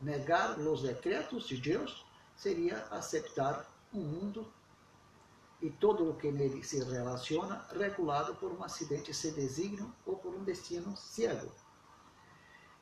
Negar 0.02 0.58
os 0.58 0.82
decretos 0.82 1.48
de 1.48 1.58
Deus 1.58 2.04
seria 2.36 2.78
aceitar 2.90 3.72
um 3.94 4.02
mundo 4.02 4.52
e 5.62 5.70
todo 5.70 6.10
o 6.10 6.16
que 6.16 6.32
nele 6.32 6.64
se 6.64 6.84
relaciona 6.84 7.68
regulado 7.70 8.34
por 8.36 8.52
um 8.52 8.64
acidente 8.64 9.14
sem 9.14 9.32
desígnio 9.34 9.94
ou 10.06 10.16
por 10.18 10.34
um 10.34 10.44
destino 10.44 10.98
cego. 10.98 11.52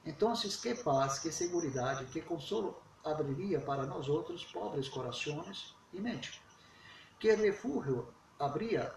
Então, 0.06 0.34
que 0.34 0.76
paz, 0.76 1.20
que 1.20 1.30
segurança, 1.30 2.06
que 2.06 2.22
consolo 2.22 2.82
abriria 3.04 3.60
para 3.60 3.86
nós 3.86 4.08
outros 4.08 4.46
pobres 4.46 4.88
corações 4.88 5.76
e 5.92 6.00
mente. 6.00 6.42
Que 7.20 7.34
refúgio 7.34 8.08
abria 8.40 8.96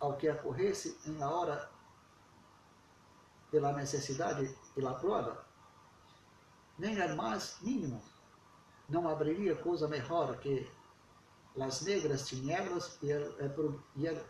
ao 0.00 0.16
que 0.16 0.28
ocorresse 0.30 0.96
la 1.06 1.30
hora 1.30 1.70
pela 3.50 3.72
necessidade 3.72 4.56
e 4.76 4.80
la 4.80 4.94
prova? 4.94 5.44
Nem 6.78 6.98
é 6.98 7.14
mais 7.14 7.58
mínimo. 7.62 8.02
Não 8.88 9.08
abriria 9.08 9.56
coisa 9.56 9.88
melhor 9.88 10.36
que 10.38 10.70
as 11.58 11.82
negras 11.82 12.28
tinieblas 12.28 12.98
e 13.02 13.12
o 13.12 13.36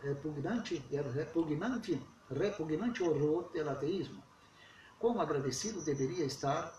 repugnante, 0.02 0.76
repugnante, 1.12 2.06
repugnante 2.30 3.02
horror 3.02 3.50
do 3.52 3.70
ateísmo. 3.70 4.22
Como 4.98 5.20
agradecido 5.20 5.82
deveria 5.82 6.24
estar 6.24 6.72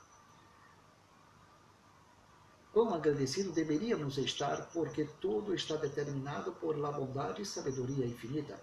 Quão 2.78 2.94
agradecido 2.94 3.52
deveríamos 3.52 4.20
estar, 4.20 4.70
porque 4.72 5.06
tudo 5.20 5.56
está 5.56 5.76
determinado 5.78 6.52
por 6.52 6.78
la 6.78 6.92
bondade 6.92 7.42
e 7.42 7.46
sabedoria 7.46 8.06
infinita. 8.06 8.56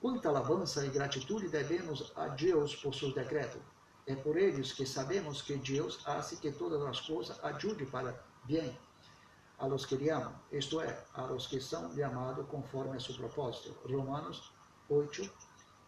Quanta 0.00 0.30
alabança 0.30 0.86
e 0.86 0.88
gratitude 0.88 1.48
devemos 1.48 2.10
a 2.16 2.28
Deus 2.28 2.74
por 2.74 2.94
seu 2.94 3.12
decreto. 3.12 3.60
É 4.06 4.14
por 4.14 4.36
eles 4.36 4.72
que 4.72 4.86
sabemos 4.86 5.42
que 5.42 5.56
Deus 5.56 6.00
hace 6.06 6.36
que 6.36 6.50
todas 6.50 6.82
as 6.82 7.00
coisas 7.00 7.38
ajude 7.44 7.84
para 7.84 8.18
bem 8.44 8.74
a 9.58 9.66
los 9.66 9.84
que 9.84 9.96
lhe 9.96 10.10
amam, 10.10 10.34
isto 10.50 10.80
é, 10.80 11.04
a 11.12 11.26
los 11.26 11.46
que 11.46 11.60
são 11.60 11.94
chamados 11.94 12.46
conforme 12.48 12.96
a 12.96 13.00
seu 13.00 13.14
propósito. 13.14 13.76
Romanos 13.86 14.50
8, 14.88 15.30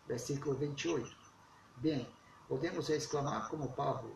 versículo 0.07 0.55
28. 0.57 1.17
Bem, 1.79 2.07
podemos 2.49 2.91
exclamar 2.91 3.49
como 3.49 3.73
Pablo, 3.73 4.15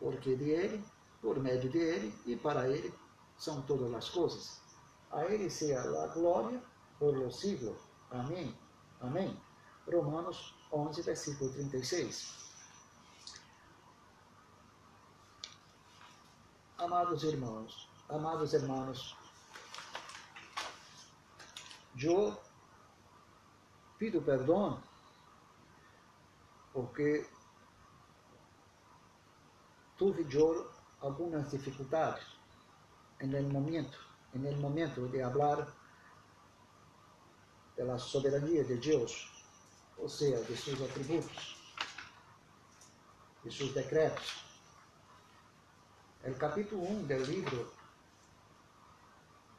porque 0.00 0.34
de 0.34 0.50
ele 0.50 0.84
por 1.20 1.38
meio 1.38 1.70
dele 1.70 2.12
e 2.26 2.34
para 2.34 2.68
ele 2.68 2.92
são 3.38 3.62
todas 3.62 3.94
as 3.94 4.10
coisas. 4.10 4.60
A 5.12 5.24
ele 5.26 5.48
seja 5.48 5.80
a 5.80 6.08
glória 6.08 6.60
por 6.98 7.16
los 7.16 7.38
siglos. 7.38 7.78
Amém. 8.10 8.61
Amém. 9.02 9.36
Romanos 9.92 10.54
11, 10.72 11.02
versículo 11.02 11.52
36. 11.52 12.40
Amados 16.78 17.24
irmãos, 17.24 17.88
amados 18.08 18.52
irmãos, 18.54 19.16
eu 21.96 22.40
pido 23.98 24.22
perdão 24.22 24.82
porque 26.72 27.28
tuve 29.98 30.24
eu 30.24 30.70
algumas 31.00 31.50
dificuldades 31.50 32.24
no 33.20 33.42
momento, 33.50 33.98
no 34.32 34.56
momento 34.56 35.08
de 35.08 35.20
falar 35.22 35.81
da 37.84 37.98
soberania 37.98 38.64
de 38.64 38.76
Deus, 38.76 39.30
ou 39.98 40.08
seja, 40.08 40.42
de 40.44 40.56
seus 40.56 40.80
atributos, 40.82 41.56
de 43.44 43.52
seus 43.52 43.72
decretos. 43.72 44.44
O 46.24 46.34
capítulo 46.34 46.82
1 46.88 47.06
do 47.06 47.24
livro 47.24 47.72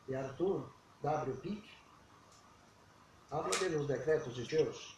de 0.08 0.16
Arthur 0.16 0.70
W. 1.02 1.38
Pick 1.42 1.64
habla 3.30 3.58
de 3.58 3.70
los 3.70 3.88
decretos 3.88 4.36
de 4.36 4.46
Deus. 4.46 4.96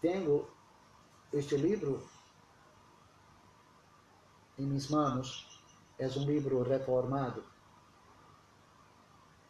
Tenho 0.00 0.46
este 1.32 1.56
livro, 1.56 2.06
em 4.58 4.66
minhas 4.66 4.88
mãos, 4.88 5.62
é 5.98 6.06
um 6.08 6.24
livro 6.26 6.62
reformado. 6.62 7.53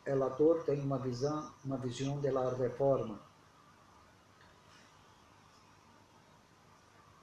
Autor 0.07 0.65
tem 0.65 0.81
uma 0.81 0.99
visão, 0.99 1.51
uma 1.65 1.79
visão 1.79 2.21
da 2.21 2.51
reforma. 2.55 3.19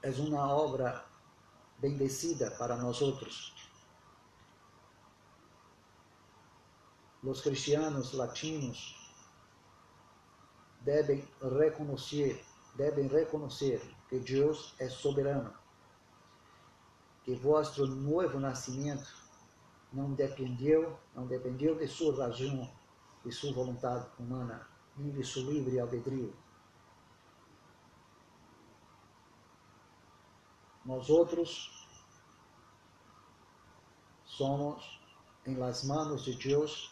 É 0.02 0.10
uma 0.10 0.52
obra 0.52 1.04
bendecida 1.78 2.50
para 2.52 2.76
nós 2.76 3.00
outros. 3.00 3.54
Os 7.22 7.40
cristianos 7.40 8.12
latinos 8.14 8.98
devem 10.80 11.24
reconhecer, 11.56 12.44
devem 12.74 13.06
reconhecer 13.06 13.80
que 14.08 14.18
Deus 14.18 14.74
é 14.80 14.88
soberano, 14.88 15.54
que 17.22 17.32
vosso 17.36 17.86
novo 17.86 18.40
nascimento 18.40 19.21
não 19.92 20.14
dependeu, 20.14 20.98
não 21.14 21.26
dependeu 21.26 21.76
de 21.76 21.86
sua 21.86 22.16
razão, 22.16 22.70
de 23.24 23.30
sua 23.30 23.52
vontade 23.52 24.08
humana, 24.18 24.66
vive 24.96 25.22
su 25.22 25.40
livre 25.50 25.78
albedrío. 25.78 26.34
Nós 30.84 31.08
outros 31.10 31.86
somos 34.24 35.00
em 35.46 35.56
las 35.56 35.84
manos 35.84 36.24
de 36.24 36.34
Deus 36.36 36.90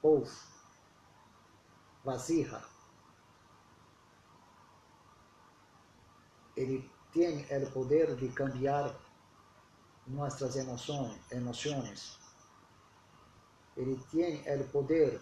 polvo, 0.00 0.30
vasija. 2.04 2.62
Ele 6.56 6.90
tem 7.12 7.44
o 7.62 7.70
poder 7.72 8.16
de 8.16 8.28
cambiar 8.30 8.94
nossas 10.06 10.56
emoções, 10.56 11.18
emoções. 11.32 12.18
Ele 13.76 13.96
tem 14.10 14.42
o 14.60 14.68
poder 14.68 15.20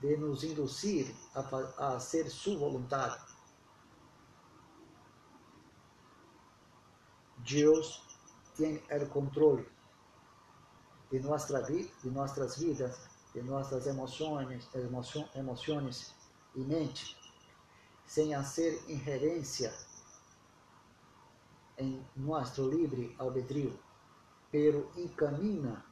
de 0.00 0.16
nos 0.16 0.44
induzir 0.44 1.14
a, 1.34 1.94
a 1.94 2.00
ser 2.00 2.28
sua 2.28 2.68
vontade. 2.68 3.24
Deus 7.38 8.02
tem 8.56 8.76
o 8.76 9.08
controle 9.08 9.68
de 11.10 11.20
nossa 11.20 11.62
vida, 11.62 11.90
de 12.02 12.10
nossas 12.10 12.56
vidas, 12.56 13.08
de 13.32 13.42
nossas 13.42 13.86
emoções, 13.86 14.68
emoções 15.34 16.14
e 16.54 16.60
mente, 16.60 17.16
sem 18.06 18.34
fazer 18.34 18.82
ingerência 18.88 19.72
em 21.78 22.04
nosso 22.16 22.68
livre 22.68 23.14
albedrío, 23.18 23.78
pero 24.50 24.90
encamina 24.96 25.84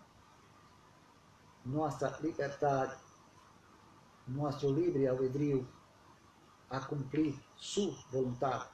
nossa 1.65 2.19
liberdade, 2.21 2.97
nosso 4.27 4.73
livre 4.73 5.07
albedrío 5.07 5.67
a 6.71 6.81
cumprir 6.81 7.39
sua 7.57 7.95
vontade. 8.11 8.71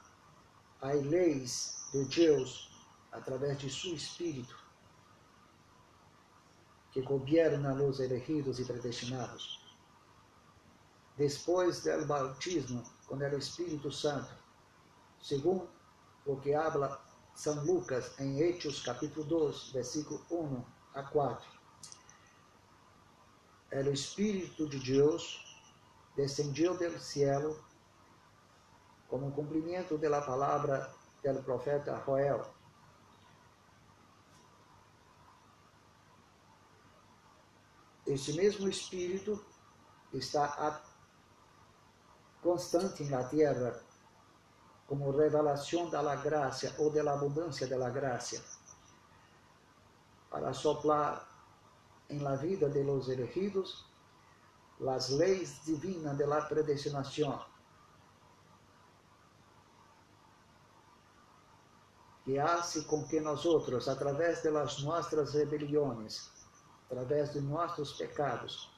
Há 0.81 0.93
leis 0.93 1.75
de 1.91 2.05
Deus 2.05 2.69
através 3.11 3.59
de 3.59 3.69
seu 3.69 3.93
Espírito, 3.93 4.57
que 6.91 7.01
governa 7.01 7.73
los 7.73 7.99
elegidos 7.99 8.59
e 8.59 8.65
predestinados. 8.65 9.59
Depois 11.17 11.83
do 11.83 12.05
bautismo 12.05 12.81
com 13.05 13.15
o 13.15 13.37
Espírito 13.37 13.91
Santo, 13.91 14.33
segundo 15.21 15.78
o 16.29 16.39
que 16.39 16.53
habla 16.53 17.01
São 17.33 17.63
Lucas 17.65 18.19
em 18.19 18.39
Hechos 18.39 18.83
capítulo 18.83 19.25
2, 19.25 19.71
versículo 19.71 20.23
1 20.29 20.63
a 20.93 21.03
4. 21.03 21.49
O 23.71 23.89
Espírito 23.91 24.69
de 24.69 24.79
Deus 24.79 25.59
descendiu 26.15 26.77
do 26.77 26.99
cielo 26.99 27.59
como 29.07 29.31
cumprimento 29.31 29.97
da 29.97 30.21
palavra 30.21 30.93
do 31.23 31.43
profeta 31.43 32.01
Joel 32.05 32.45
Este 38.05 38.33
mesmo 38.33 38.67
Espírito 38.67 39.43
está 40.13 40.83
constante 42.41 43.03
na 43.05 43.23
terra 43.23 43.79
como 44.89 45.11
revelação 45.11 45.87
da 45.87 46.15
graça 46.15 46.73
ou 46.79 46.89
da 46.89 47.13
abundância 47.13 47.67
da 47.67 47.89
graça 47.91 48.43
para 50.31 50.51
soplar 50.51 51.29
em 52.09 52.17
la 52.17 52.35
vida 52.35 52.67
de 52.67 52.81
los 52.81 53.07
elegidos 53.07 53.85
las 54.79 55.09
leis 55.09 55.63
divinas 55.63 56.17
de 56.17 56.25
la 56.25 56.41
predestinación 56.41 57.39
que 62.25 62.39
hace 62.39 62.83
com 62.85 63.07
que 63.07 63.19
nós 63.19 63.43
outros, 63.45 63.87
através 63.87 64.43
de 64.43 64.51
las 64.51 64.83
nossas 64.83 65.33
rebeliões, 65.33 66.29
através 66.85 67.33
de 67.33 67.41
nossos 67.41 67.93
pecados, 67.93 68.71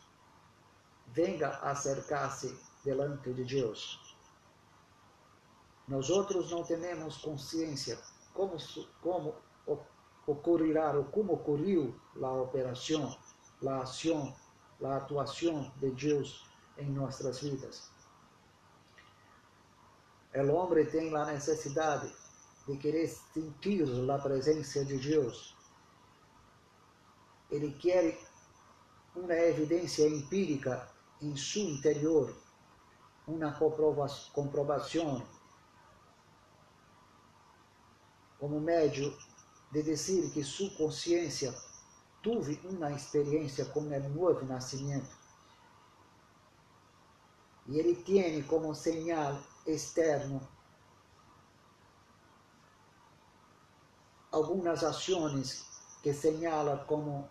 venga 1.08 1.50
acercar-se 1.62 2.58
delante 2.86 3.34
de 3.34 3.43
Deus. 3.43 4.01
Nós 5.91 6.10
outros 6.10 6.49
não 6.49 6.63
temos 6.63 7.17
consciência 7.17 7.99
como, 8.34 8.58
como 9.01 9.36
ocorrerá 10.25 10.97
ou 10.97 11.04
como 11.04 11.34
ocorreu 11.34 11.93
a 12.23 12.32
operação, 12.32 13.13
a 13.67 13.82
ação, 13.82 14.34
a 14.82 14.95
atuação 14.95 15.69
de 15.82 15.91
Deus 15.91 16.49
em 16.77 16.89
nossas 16.89 17.41
vidas. 17.41 17.91
O 20.34 20.51
homem 20.54 20.86
tem 20.86 21.13
a 21.13 21.25
necessidade 21.25 22.10
de 22.65 22.77
querer 22.77 23.10
sentir 23.10 23.84
a 24.10 24.17
presença 24.17 24.86
de 24.86 24.97
Deus 24.97 25.58
ele 27.51 27.73
quer 27.73 28.17
uma 29.13 29.34
evidência 29.34 30.08
empírica 30.08 30.89
em 31.21 31.36
seu 31.36 31.63
interior, 31.63 32.34
uma 33.27 33.51
comprovação 34.34 35.21
como 38.41 38.60
médio 38.60 39.15
de 39.71 39.84
dizer 39.84 40.32
que 40.32 40.43
sua 40.43 40.71
consciência 40.71 41.54
teve 42.23 42.60
uma 42.67 42.91
experiência 42.91 43.65
com 43.65 43.82
o 43.82 44.10
novo 44.10 44.43
nascimento. 44.45 45.15
E 47.67 47.77
ele 47.77 47.95
tem 48.04 48.41
como 48.41 48.73
sinal 48.73 49.39
externo 49.67 50.41
algumas 54.32 54.84
ações 54.84 55.63
que 56.01 56.12
señala 56.12 56.84
como 56.86 57.30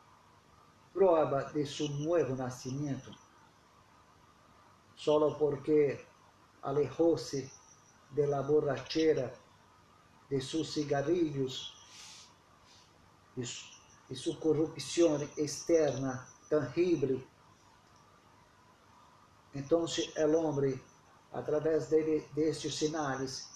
prueba 0.93 1.43
de 1.53 1.67
su 1.67 1.89
nuevo 1.89 2.37
nacimiento, 2.37 3.11
solo 4.95 5.37
porque 5.37 6.07
alejóse 6.63 7.51
de 8.13 8.27
la 8.29 8.43
borrachera, 8.43 9.35
de 10.31 10.41
sus 10.41 10.73
cigarrillos 10.73 11.75
y 13.37 13.45
su, 13.45 13.67
y 14.09 14.15
su 14.15 14.39
corrupción 14.39 15.23
externa 15.37 16.27
tangible. 16.49 17.27
Entonces 19.53 20.11
el 20.17 20.35
hombre, 20.35 20.81
a 21.33 21.45
través 21.45 21.91
de, 21.91 22.27
de 22.35 22.49
estos 22.49 22.75
sinais, 22.75 23.51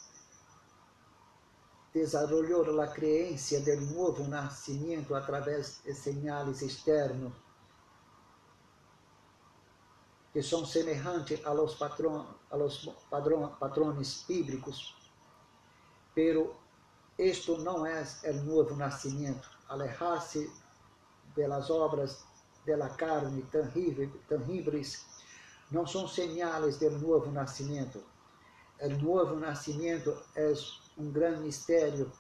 desarrollou 1.94 2.80
a 2.80 2.88
crença 2.88 3.60
do 3.60 3.80
novo 3.80 4.24
nascimento 4.24 5.14
através 5.14 5.80
de 5.84 5.94
sinais 5.94 6.60
externos 6.60 7.32
que 10.32 10.42
são 10.42 10.66
semelhantes 10.66 11.40
a 11.46 11.52
los, 11.52 11.76
patrones 13.60 14.24
bíblicos, 14.26 14.96
pero 16.12 16.56
isto 17.18 17.58
não 17.58 17.86
é 17.86 18.04
o 18.24 18.32
novo 18.44 18.74
nascimento. 18.76 19.48
Alejar-se 19.68 20.50
das 21.36 21.70
obras 21.70 22.24
da 22.66 22.88
carne 22.90 23.42
terríveis 24.28 25.06
não 25.70 25.86
são 25.86 26.08
sinais 26.08 26.78
do 26.78 26.90
novo 26.98 27.30
nascimento. 27.30 28.02
O 28.80 28.88
novo 28.88 29.36
nascimento 29.36 30.16
é 30.34 30.52
um 30.98 31.10
grande 31.10 31.40
mistério 31.42 32.10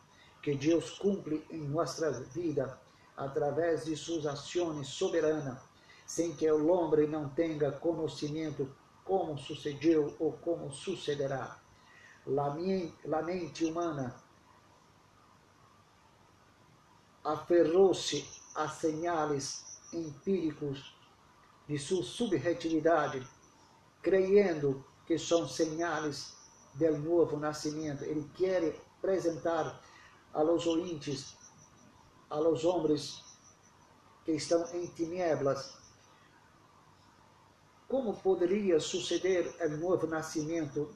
que 0.42 0.54
Deus 0.54 0.90
cumpre 0.98 1.44
em 1.50 1.66
nossa 1.68 2.10
vida 2.32 2.78
através 3.16 3.84
de 3.84 3.96
suas 3.96 4.26
ações 4.26 4.88
soberanas, 4.88 5.58
sem 6.06 6.34
que 6.34 6.50
o 6.50 6.68
homem 6.68 7.08
não 7.08 7.28
tenha 7.30 7.72
conhecimento 7.72 8.70
como 9.04 9.38
sucedeu 9.38 10.14
ou 10.18 10.32
como 10.32 10.72
sucederá. 10.72 11.58
A 12.26 13.22
mente 13.22 13.64
humana 13.64 14.14
aferrou-se 17.24 18.28
a 18.54 18.68
sinais 18.68 19.80
empíricos 19.92 20.94
de 21.66 21.78
sua 21.78 22.04
subjetividade, 22.04 23.26
creyendo 24.02 24.84
que 25.06 25.18
são 25.18 25.48
sinais 25.48 26.36
del 26.74 26.98
novo 26.98 27.38
nascimento. 27.38 28.04
Ele 28.04 28.28
quer 28.34 28.78
apresentar 28.98 29.80
a 30.32 30.42
los 30.42 30.66
ouvintes, 30.66 31.36
a 32.28 32.38
los 32.38 32.64
homens 32.64 33.22
que 34.24 34.32
estão 34.32 34.64
em 34.74 34.86
tinieblas, 34.86 35.78
como 37.88 38.14
poderia 38.14 38.80
suceder 38.80 39.54
o 39.60 39.68
novo 39.76 40.06
nascimento 40.06 40.94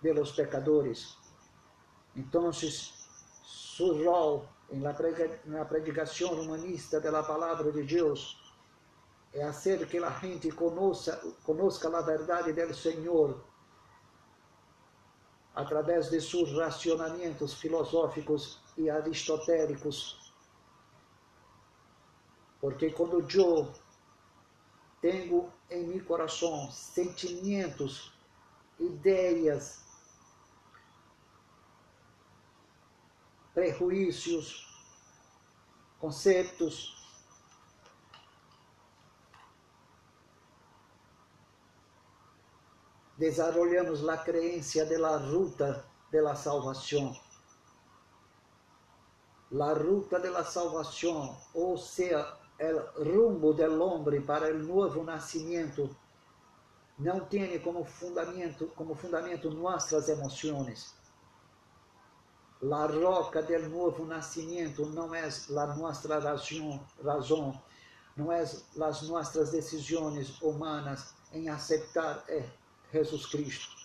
de 0.00 0.12
los 0.12 0.32
pecadores. 0.32 1.16
Então, 2.16 2.50
su 2.52 4.04
rol 4.04 4.48
em 4.72 4.80
la 4.80 4.92
humanista 6.40 7.00
da 7.00 7.22
palavra 7.22 7.72
de 7.72 7.82
Deus 7.82 8.38
é 9.32 9.42
hacer 9.42 9.86
que 9.86 9.98
a 9.98 10.10
gente 10.10 10.50
conozca 10.50 11.98
a 11.98 12.02
verdade 12.02 12.52
do 12.52 12.74
Senhor 12.74 13.44
através 15.54 16.10
de 16.10 16.20
seus 16.20 16.52
racionamentos 16.56 17.54
filosóficos 17.54 18.60
e 18.76 18.88
aristotélicos. 18.88 20.32
Porque 22.60 22.90
quando 22.90 23.20
eu 23.34 23.72
tenho 25.00 25.50
em 25.70 25.86
meu 25.86 26.04
coração 26.04 26.70
sentimentos, 26.70 28.12
ideias, 28.78 29.82
prejuízos, 33.54 34.66
conceitos, 35.98 36.96
desarrollamos 43.16 44.08
a 44.08 44.22
creencia 44.24 44.84
de 44.84 44.98
la 44.98 45.18
ruta 45.18 45.84
de 46.10 46.22
la 46.22 46.34
salvación. 46.34 47.14
La 49.50 49.74
ruta 49.74 50.18
de 50.18 50.30
la 50.30 50.44
salvación, 50.44 51.36
ou 51.52 51.76
seja, 51.76 52.38
o 52.60 53.04
rumbo 53.04 53.52
del 53.52 53.80
hombre 53.80 54.20
para 54.20 54.54
o 54.54 54.58
novo 54.58 55.02
nascimento, 55.02 55.94
não 56.98 57.20
tem 57.20 57.58
como 57.60 57.84
fundamento, 57.84 58.68
como 58.76 58.94
fundamento 58.94 59.50
nossas 59.50 60.08
emoções. 60.08 60.94
La 62.62 62.86
roca 62.86 63.40
del 63.42 63.70
novo 63.70 64.04
nascimento 64.04 64.84
não 64.86 65.14
é 65.14 65.24
a 65.24 65.66
nossa 65.76 66.08
razão, 66.20 66.86
razão, 67.02 67.62
não 68.14 68.30
é 68.30 68.40
as 68.40 69.02
nossas 69.02 69.50
decisões 69.50 70.40
humanas 70.42 71.14
em 71.32 71.48
aceitar 71.48 72.22
é 72.28 72.46
Jesus 72.92 73.24
Cristo. 73.26 73.80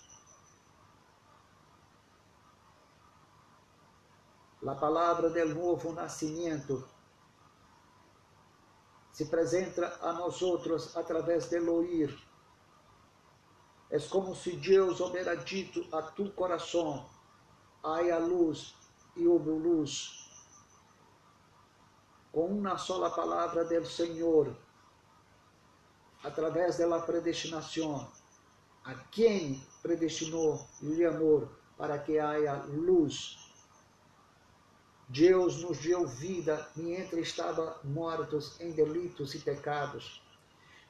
A 4.68 4.76
palavra 4.76 5.30
del 5.30 5.54
novo 5.56 5.94
nascimento 5.94 6.86
se 9.12 9.24
apresenta 9.24 9.98
a 10.02 10.12
nós 10.12 10.42
outros 10.42 10.98
através 10.98 11.48
de 11.48 11.60
ouvir. 11.60 12.28
É 13.90 14.00
como 14.00 14.36
se 14.36 14.54
Deus 14.58 15.00
houvera 15.00 15.38
dito 15.38 15.88
a 15.96 16.02
tu 16.02 16.32
coração: 16.32 17.08
ai 17.86 18.10
a 18.10 18.18
luz 18.18 18.76
e 19.16 19.28
houve 19.28 19.52
luz. 19.52 20.28
Com 22.32 22.48
uma 22.48 22.78
sola 22.78 23.10
palavra 23.10 23.64
do 23.64 23.86
Senhor, 23.86 24.54
através 26.24 26.78
da 26.78 27.00
predestinação, 27.00 28.12
a 28.84 28.96
quem 28.96 29.64
predestinou 29.82 30.68
e 30.82 31.06
amor 31.06 31.50
para 31.78 32.00
que 32.00 32.18
haja 32.18 32.64
luz. 32.66 33.38
Deus 35.08 35.62
nos 35.62 35.78
deu 35.80 36.08
vida, 36.08 36.68
mientras 36.76 37.28
estava 37.28 37.80
mortos 37.84 38.60
em 38.60 38.72
delitos 38.72 39.36
e 39.36 39.40
pecados. 39.40 40.22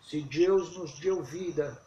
Se 0.01 0.21
Deus 0.21 0.77
nos 0.77 0.97
deu 0.99 1.21
vida, 1.21 1.81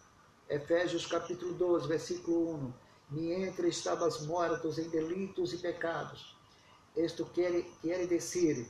Efésios 0.48 1.06
capítulo 1.06 1.54
12, 1.54 1.88
versículo 1.88 2.54
1, 2.54 2.72
mientras 3.10 3.76
estavas 3.76 4.26
mortos 4.26 4.78
em 4.78 4.88
delitos 4.88 5.52
e 5.52 5.58
pecados. 5.58 6.36
Isto 6.96 7.26
quer, 7.26 7.62
quer 7.80 8.06
dizer 8.06 8.68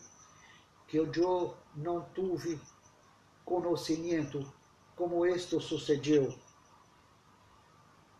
que 0.86 0.98
eu 0.98 1.54
não 1.74 2.06
tive 2.14 2.60
conhecimento 3.44 4.52
como 4.96 5.24
isto 5.26 5.60
sucedeu 5.60 6.34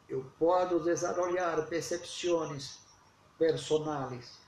eu 0.08 0.24
posso 0.38 0.80
desarrollar 0.80 1.66
percepções 1.68 2.78
personais, 3.38 4.40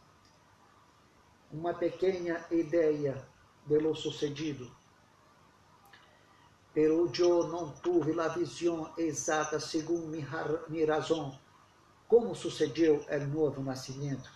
uma 1.52 1.74
pequena 1.74 2.46
ideia 2.50 3.28
de 3.66 3.78
lo 3.78 3.94
sucedido, 3.94 4.74
pero 6.72 7.12
eu 7.14 7.48
não 7.48 7.72
tive 7.74 8.18
a 8.18 8.28
visão 8.28 8.90
exata 8.96 9.60
segundo 9.60 10.06
minha 10.68 10.86
razão, 10.86 11.38
como 12.10 12.34
sucedeu 12.34 13.06
o 13.08 13.26
novo 13.28 13.62
nascimento. 13.62 14.28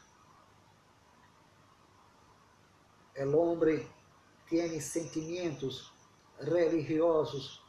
O 3.19 3.37
homem 3.37 3.91
tem 4.49 4.81
sentimentos 4.81 5.93
religiosos 6.39 7.61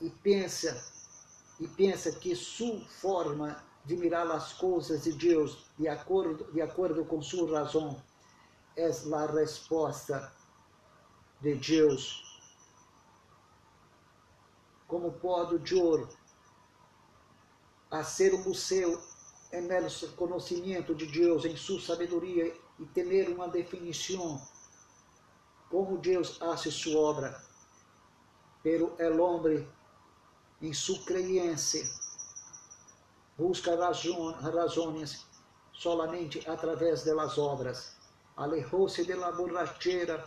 e 0.00 0.10
pensa 0.22 0.90
e 1.60 1.68
pensa 1.68 2.10
que 2.12 2.34
sua 2.34 2.80
forma 2.86 3.62
de 3.84 3.94
mirar 3.94 4.28
as 4.30 4.54
coisas 4.54 5.04
de 5.04 5.12
Deus 5.12 5.66
de 5.78 5.88
acordo 5.88 6.50
de 6.50 6.62
acordo 6.62 7.04
com 7.04 7.20
sua 7.20 7.60
razão 7.60 8.02
é 8.74 8.88
a 8.88 9.26
resposta 9.26 10.32
de 11.42 11.56
Deus. 11.56 12.40
Como 14.88 15.12
pode 15.12 15.58
Deus 15.58 16.08
a 16.08 16.21
ser 18.02 18.34
um 18.34 18.42
museu 18.42 19.00
em 19.52 19.66
o 19.66 20.12
conhecimento 20.16 20.94
de 20.94 21.06
Deus, 21.06 21.44
em 21.44 21.56
sua 21.56 21.80
sabedoria 21.80 22.54
e 22.78 22.86
ter 22.86 23.28
uma 23.28 23.48
definição 23.48 24.40
como 25.68 25.98
Deus 25.98 26.38
faz 26.38 26.60
sua 26.60 26.98
obra. 26.98 27.44
Pero 28.62 28.94
el 28.98 29.20
hombre 29.20 29.68
em 30.62 30.72
sua 30.72 30.98
creencia, 31.00 31.84
busca 33.36 33.74
razões 33.74 35.26
solamente 35.72 36.48
através 36.48 37.02
de 37.02 37.12
las 37.12 37.36
obras. 37.36 37.96
Alejou-se 38.36 39.04
de 39.04 39.16
la 39.16 39.32
borrachera, 39.32 40.24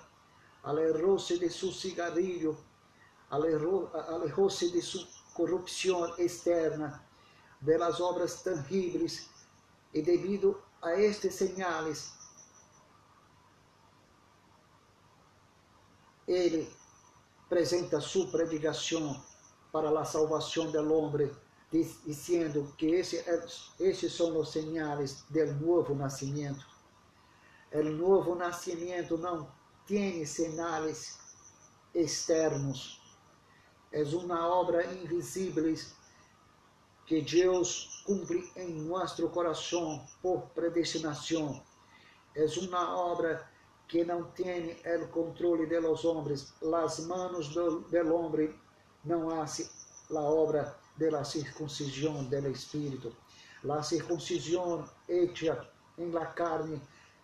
alejou-se 0.64 1.40
de 1.40 1.50
su 1.50 1.72
cigarrillo, 1.72 2.58
alejou-se 3.30 4.70
de 4.72 4.82
sua 4.82 5.08
corrupção 5.34 6.14
externa, 6.18 7.05
de 7.66 7.78
las 7.78 8.00
obras 8.00 8.44
tangíveis, 8.44 9.30
e 9.94 10.02
devido 10.02 10.62
a 10.82 10.94
estes 10.94 11.34
señales, 11.36 12.14
ele 16.28 16.72
apresenta 17.46 18.00
sua 18.00 18.28
predicação 18.28 19.24
para 19.72 19.90
a 20.00 20.06
salvação 20.06 20.72
do 20.72 20.94
homem, 20.94 21.32
dizendo 21.72 22.72
que 22.78 22.88
esse, 22.88 23.24
esses 23.80 24.14
são 24.14 24.38
os 24.38 24.52
sinais 24.52 25.24
do 25.30 25.46
novo 25.56 25.96
nascimento. 25.96 26.66
O 27.72 27.84
novo 27.84 28.36
nascimento 28.36 29.18
não 29.18 29.52
tem 29.88 30.26
sinais 30.26 31.18
externos. 31.94 33.02
É 33.92 34.04
uma 34.04 34.48
obra 34.48 34.86
invisível 34.94 35.74
que 37.06 37.22
Deus 37.22 38.02
cumpre 38.06 38.52
em 38.56 38.82
nosso 38.82 39.28
coração 39.30 40.06
por 40.22 40.42
predestinação. 40.56 41.62
É 42.36 42.46
uma 42.60 42.98
obra 42.98 43.48
que 43.88 44.04
não 44.04 44.24
tem 44.32 44.78
o 45.02 45.08
controle 45.10 45.68
de 45.68 45.80
los 45.80 46.04
homens. 46.04 46.54
Las 46.62 47.00
manos 47.00 47.50
do, 47.50 47.82
do 47.82 48.16
homem 48.16 48.54
não 49.04 49.30
hace 49.42 49.70
la 50.10 50.22
obra 50.22 50.78
de 50.98 51.12
la 51.12 51.24
circuncisión 51.24 52.30
del 52.30 52.48
Espíritu. 52.48 53.14
La 53.64 53.84
circuncisión 53.84 54.90
hecha 55.08 55.70
en 55.98 56.14
la 56.14 56.34
carne, 56.34 56.82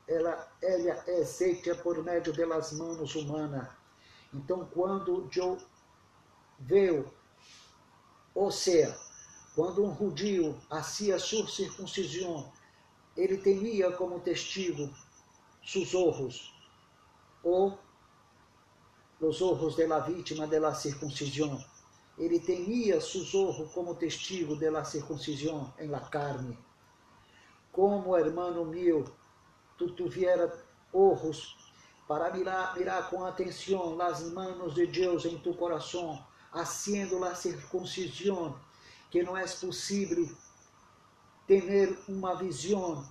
ela, 0.07 0.47
ela 0.61 1.03
é 1.07 1.25
feita 1.25 1.75
por 1.75 2.03
meio 2.03 2.21
de 2.21 2.45
las 2.45 2.73
manos 2.73 3.15
humanas. 3.15 3.67
Então, 4.33 4.65
quando 4.65 5.29
eu 5.35 5.57
veio, 6.59 7.11
ou 8.33 8.51
seja, 8.51 8.97
quando 9.55 9.83
um 9.83 9.95
judio 9.95 10.57
hacía 10.69 11.19
sua 11.19 11.47
circuncisão, 11.47 12.51
ele 13.15 13.37
tinha 13.37 13.91
como 13.91 14.19
testigo 14.19 14.89
seus 15.65 15.93
olhos, 15.93 16.53
ou 17.43 17.77
os 19.19 19.41
olhos 19.41 19.75
da 19.75 19.99
vítima 19.99 20.47
da 20.47 20.73
circuncisão 20.73 21.63
ele 22.17 22.39
tinha 22.39 23.01
Susorro 23.01 23.67
como 23.69 23.95
testigo 23.95 24.55
de 24.55 24.69
la 24.69 24.83
em 25.79 25.87
la 25.87 25.99
carne. 26.01 26.57
Como, 27.71 28.15
hermano 28.17 28.65
meu, 28.65 29.05
tu 29.77 29.91
tuviera 29.93 30.53
ojos 30.93 31.57
para 32.07 32.31
mirar, 32.31 32.77
mirar 32.77 33.09
com 33.09 33.23
atenção 33.23 33.95
las 33.95 34.21
manos 34.33 34.75
de 34.75 34.85
Deus 34.85 35.25
em 35.25 35.37
tu 35.39 35.53
coração, 35.55 36.23
haciendo 36.51 37.17
la 37.17 37.33
circuncisão, 37.33 38.55
que 39.11 39.21
não 39.21 39.37
é 39.37 39.45
possível 39.45 40.27
ter 41.45 41.99
uma 42.07 42.33
visão 42.35 43.05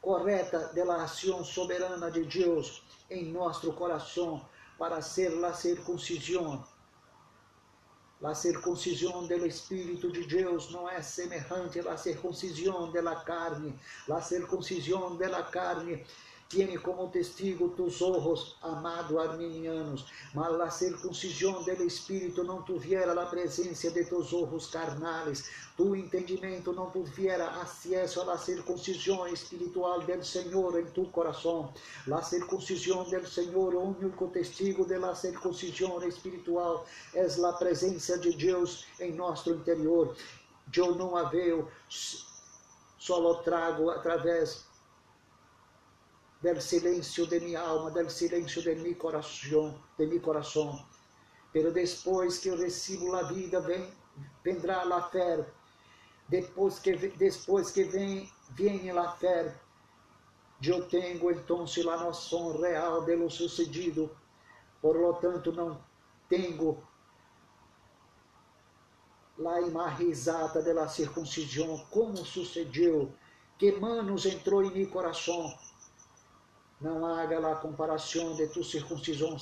correta 0.00 0.72
da 0.72 1.02
ação 1.02 1.44
soberana 1.44 2.10
de 2.10 2.24
Deus 2.24 2.82
em 3.10 3.32
nosso 3.32 3.72
coração 3.72 4.48
para 4.78 5.02
ser 5.02 5.44
a 5.44 5.52
circuncisão. 5.52 6.64
A 8.22 8.34
circuncisão 8.34 9.26
do 9.26 9.46
Espírito 9.46 10.10
de 10.10 10.24
Deus 10.24 10.70
não 10.70 10.88
é 10.88 11.02
semelhante 11.02 11.80
à 11.80 11.96
circuncisão 11.96 12.90
da 12.90 13.16
carne. 13.16 13.78
A 14.10 14.20
circuncisão 14.20 15.16
da 15.16 15.42
carne 15.42 16.04
tiene 16.48 16.78
como 16.78 17.10
testigo 17.10 17.68
tus 17.76 18.00
ojos, 18.00 18.56
amado 18.62 19.20
arminianos, 19.20 20.06
mas 20.32 20.50
la 20.52 20.70
circuncisión 20.70 21.62
del 21.64 21.82
Espíritu 21.82 22.42
não 22.42 22.62
tuviera 22.62 23.14
la 23.14 23.28
presencia 23.28 23.90
de 23.90 24.06
tus 24.06 24.32
ojos 24.32 24.68
carnales, 24.68 25.44
tu 25.76 25.94
entendimento 25.94 26.72
não 26.72 26.90
tuviera 26.90 27.60
acceso 27.60 28.22
a 28.22 28.24
la 28.24 28.38
circuncisión 28.38 29.28
espiritual 29.28 30.06
del 30.06 30.24
Senhor 30.24 30.78
en 30.78 30.90
tu 30.92 31.10
corazón. 31.12 31.70
La 32.06 32.22
circuncisión 32.22 33.08
del 33.10 33.26
Senhor, 33.26 33.76
único 33.76 34.28
testigo 34.28 34.86
de 34.86 34.98
la 34.98 35.14
circuncisión 35.14 36.02
espiritual, 36.02 36.82
es 37.12 37.36
la 37.36 37.58
presencia 37.58 38.16
de 38.16 38.32
Deus 38.32 38.86
em 38.98 39.12
nosso 39.12 39.50
interior. 39.50 40.16
Eu 40.74 40.94
não 40.94 41.16
a 41.16 41.24
vejo, 41.24 41.68
só 42.98 43.34
trago 43.42 43.90
através 43.90 44.67
del 46.40 46.60
silêncio 46.60 47.26
de 47.26 47.40
minha 47.40 47.60
alma, 47.60 47.90
del 47.90 48.10
silêncio 48.10 48.62
de 48.62 48.74
mi 48.76 48.94
coração, 48.94 49.82
de 49.98 50.06
mi 50.06 50.20
coração. 50.20 50.86
Pero 51.52 51.72
depois 51.72 52.38
que 52.38 52.48
eu 52.48 52.56
recebo 52.56 53.14
a 53.16 53.24
vida, 53.24 53.60
vem, 53.60 53.90
vendrá 54.44 54.82
a 54.82 55.02
fé. 55.10 55.44
Depois 56.28 56.78
que 56.78 56.94
depois 56.96 57.70
que 57.70 57.84
vem, 57.84 58.30
vem 58.50 58.90
a 58.90 59.12
fé. 59.12 59.54
Eu 60.62 60.86
tenho 60.88 61.30
então 61.30 61.64
a 61.64 61.96
noção 62.04 62.60
real 62.60 63.04
de 63.04 63.16
lo 63.16 63.30
sucedido. 63.30 64.10
Por 64.80 64.96
lo 64.96 65.14
tanto, 65.14 65.52
não 65.52 65.82
tenho 66.28 66.82
a 69.46 69.60
imagem 69.60 70.10
exata 70.10 70.62
da 70.62 70.88
circuncisão, 70.88 71.78
como 71.90 72.16
sucedeu, 72.18 73.12
que 73.56 73.72
manos 73.72 74.26
entrou 74.26 74.62
em 74.62 74.70
meu 74.70 74.88
coração 74.90 75.56
não 76.80 77.04
haga 77.06 77.38
la 77.38 77.56
comparação 77.56 78.34
de 78.34 78.46
tu 78.46 78.62
circuncisão 78.62 79.36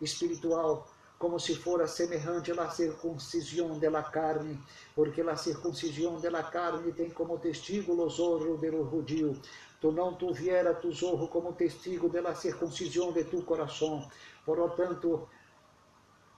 espiritual 0.00 0.86
como 1.18 1.38
se 1.38 1.54
fora 1.54 1.86
semelhante 1.86 2.50
à 2.50 2.70
circuncisão 2.70 3.78
de 3.78 3.90
la 3.90 4.02
carne, 4.02 4.58
porque 4.94 5.20
a 5.20 5.36
circuncisão 5.36 6.18
de 6.18 6.30
la 6.30 6.42
carne 6.42 6.92
tem 6.92 7.10
como 7.10 7.38
testigo 7.38 7.92
os 8.02 8.18
olhos 8.18 8.58
do 8.58 8.90
judío. 8.90 9.38
Tu 9.82 9.92
não 9.92 10.14
tuviera 10.14 10.72
tus 10.72 11.02
ojos 11.02 11.28
como 11.28 11.52
testigo 11.52 12.08
de 12.08 12.22
la 12.22 12.34
circuncisão 12.34 13.12
de 13.12 13.24
tu 13.24 13.42
coração. 13.42 14.08
Por 14.46 14.70
tanto, 14.70 15.28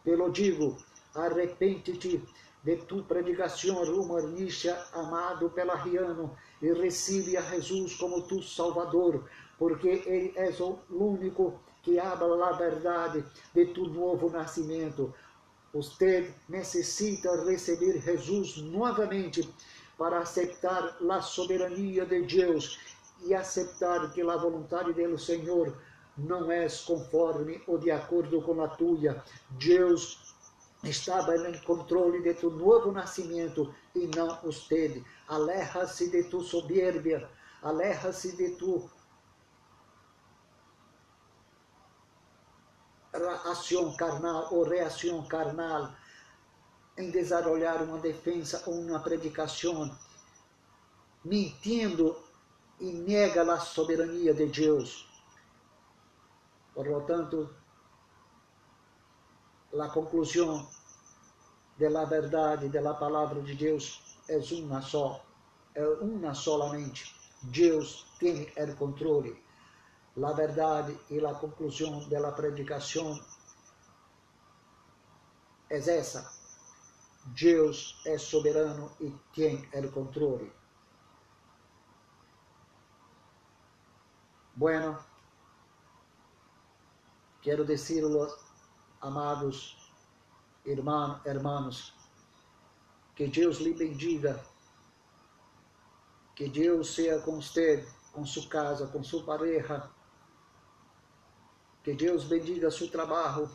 pelo 0.02 0.30
digo, 0.30 0.76
arrepente-te 1.14 2.20
de 2.64 2.76
tu 2.76 3.04
predicação 3.04 3.84
rumornicia, 3.84 4.76
amado 4.92 5.48
pela 5.50 5.76
Riano, 5.76 6.36
e 6.60 6.72
recebe 6.72 7.36
a 7.36 7.42
Jesus 7.42 7.94
como 7.96 8.22
tu 8.22 8.42
Salvador, 8.42 9.28
porque 9.62 10.02
Ele 10.06 10.32
é 10.34 10.50
o 10.60 10.76
único 10.90 11.60
que 11.84 11.96
habla 11.96 12.48
a 12.48 12.52
verdade 12.54 13.24
de 13.54 13.66
tu 13.66 13.86
novo 13.86 14.28
nascimento. 14.28 15.14
Você 15.72 16.34
necessita 16.48 17.44
receber 17.44 18.00
Jesus 18.00 18.56
novamente 18.56 19.48
para 19.96 20.18
aceitar 20.18 20.98
a 21.08 21.20
soberania 21.20 22.04
de 22.04 22.22
Deus 22.22 22.76
e 23.24 23.32
aceitar 23.32 24.12
que 24.12 24.20
a 24.20 24.36
vontade 24.36 24.94
do 24.94 25.16
Senhor 25.16 25.72
não 26.18 26.50
é 26.50 26.66
conforme 26.84 27.62
ou 27.68 27.78
de 27.78 27.92
acordo 27.92 28.42
com 28.42 28.60
a 28.60 28.66
tua. 28.66 29.22
Deus 29.50 30.34
estava 30.82 31.36
em 31.36 31.56
controle 31.60 32.20
de 32.20 32.34
tu 32.34 32.50
novo 32.50 32.90
nascimento 32.90 33.72
e 33.94 34.08
não 34.08 34.36
você. 34.42 35.04
Aleja-se 35.28 36.10
de 36.10 36.24
tu 36.24 36.40
soberbia, 36.40 37.30
aleja-se 37.62 38.36
de 38.36 38.56
tu 38.56 38.90
ação 43.44 43.94
carnal 43.96 44.48
ou 44.52 44.64
reação 44.64 45.22
carnal 45.26 45.92
em 46.96 47.10
desarrollar 47.10 47.82
uma 47.82 47.98
defesa 47.98 48.62
ou 48.66 48.74
uma 48.74 49.00
predicação, 49.00 49.96
mentindo 51.24 52.16
e 52.80 52.92
nega 52.92 53.42
a 53.42 53.60
soberania 53.60 54.34
de 54.34 54.46
Deus. 54.46 55.08
Por 56.74 56.86
lo 56.86 57.02
tanto, 57.02 57.54
da 61.78 62.04
verdade 62.04 62.68
da 62.68 62.94
palavra 62.94 63.40
de 63.42 63.54
Deus 63.54 64.16
é 64.28 64.38
uma 64.54 64.80
só, 64.82 65.24
é 65.74 65.86
uma 65.86 66.34
solamente. 66.34 67.14
Deus 67.42 68.06
tem 68.18 68.52
o 68.56 68.76
controle 68.76 69.42
la 70.16 70.32
verdade 70.32 70.98
e 71.10 71.18
la 71.20 71.34
conclusão 71.34 72.00
de 72.08 72.18
la 72.18 72.32
predicação 72.32 73.18
é 75.70 75.78
essa. 75.78 76.30
Deus 77.26 78.02
é 78.04 78.18
soberano 78.18 78.90
e 79.00 79.10
tem 79.34 79.68
o 79.72 79.92
controle. 79.92 80.52
Bueno, 84.54 85.02
quero 87.40 87.64
decirlo, 87.64 88.28
amados 89.00 89.90
irmãos, 90.64 91.24
hermanos, 91.24 91.94
que 93.14 93.26
Deus 93.28 93.58
lhe 93.58 93.72
bendiga, 93.72 94.44
que 96.34 96.48
Deus 96.48 96.94
seja 96.94 97.20
com 97.20 97.40
você, 97.40 97.88
com 98.12 98.26
sua 98.26 98.48
casa, 98.48 98.86
com 98.88 99.02
sua 99.02 99.24
pareja, 99.24 99.90
que 101.82 101.94
Deus 101.94 102.24
bendiga 102.24 102.70
seu 102.70 102.88
trabalho, 102.90 103.50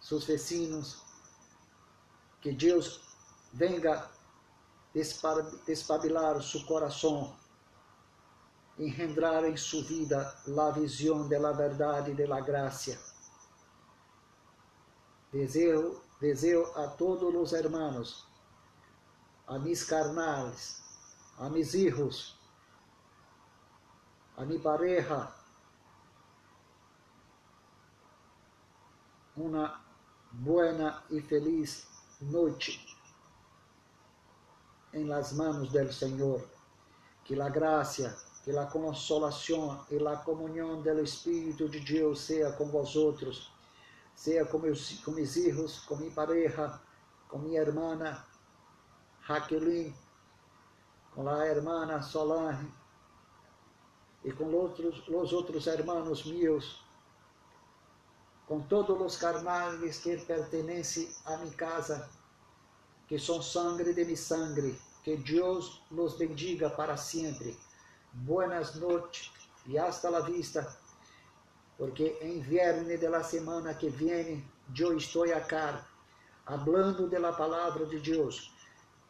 seus 0.00 0.24
vecinos. 0.24 1.04
Que 2.40 2.52
Deus 2.52 3.02
venga 3.52 4.10
despabilar 5.66 6.42
seu 6.42 6.64
coração, 6.64 7.36
engendrar 8.78 9.44
em 9.44 9.56
sua 9.56 9.82
vida 9.82 10.34
a 10.58 10.70
visão 10.70 11.28
da 11.28 11.52
verdade 11.52 12.12
e 12.12 12.26
da 12.26 12.40
graça. 12.40 12.98
Desejo, 15.30 16.00
desejo 16.20 16.64
a 16.74 16.88
todos 16.88 17.34
os 17.34 17.52
hermanos, 17.52 18.26
a 19.46 19.58
mis 19.58 19.84
carnales, 19.84 20.82
a 21.38 21.50
mis 21.50 21.74
hijos, 21.74 22.36
a 24.36 24.44
mi 24.44 24.58
pareja, 24.58 25.39
uma 29.40 29.80
buena 30.30 31.02
e 31.10 31.20
feliz 31.20 31.86
noite 32.20 32.96
em 34.92 35.04
las 35.04 35.32
manos 35.32 35.72
del 35.72 35.92
Senhor. 35.92 36.46
Que 37.24 37.40
a 37.40 37.48
graça, 37.48 38.16
que 38.44 38.56
a 38.56 38.66
consolação 38.66 39.84
e 39.90 40.06
a 40.06 40.16
comunhão 40.16 40.82
do 40.82 41.00
Espírito 41.00 41.68
de 41.68 41.80
Deus 41.80 42.20
seja 42.20 42.52
com 42.52 42.66
vosotros, 42.66 43.50
seja 44.14 44.44
com 44.44 44.58
meus, 44.58 44.98
com 45.04 45.12
meus 45.12 45.32
filhos, 45.32 45.80
com 45.80 45.96
minha 45.96 46.10
pareja, 46.10 46.80
com 47.28 47.38
minha 47.38 47.60
irmã 47.60 47.96
Jaqueline, 49.26 49.94
com 51.14 51.28
a 51.28 51.46
irmã 51.46 52.02
Solange 52.02 52.68
e 54.24 54.32
com 54.32 54.52
outros, 54.52 55.06
os 55.08 55.32
outros 55.32 55.66
irmãos 55.66 56.24
meus 56.24 56.84
com 58.50 58.60
todos 58.62 59.00
os 59.00 59.16
carnales 59.16 59.98
que 59.98 60.16
pertencem 60.16 61.08
a 61.24 61.36
minha 61.36 61.54
casa, 61.54 62.10
que 63.06 63.16
são 63.16 63.40
sangue 63.40 63.94
de 63.94 64.04
mi 64.04 64.16
sangre, 64.16 64.76
que 65.04 65.16
Deus 65.18 65.80
los 65.88 66.18
bendiga 66.18 66.68
para 66.68 66.96
sempre. 66.96 67.56
Buenas 68.12 68.74
noches 68.74 69.30
e 69.66 69.78
hasta 69.78 70.10
la 70.10 70.22
vista, 70.22 70.66
porque 71.78 72.18
em 72.20 72.40
viernes 72.40 72.98
de 72.98 73.08
la 73.08 73.22
semana 73.22 73.72
que 73.72 73.88
vem 73.88 74.44
eu 74.76 74.96
estou 74.96 75.32
acá, 75.32 75.86
hablando 76.44 77.08
de 77.08 77.20
la 77.20 77.32
palavra 77.32 77.86
de 77.86 78.00
Deus, 78.00 78.52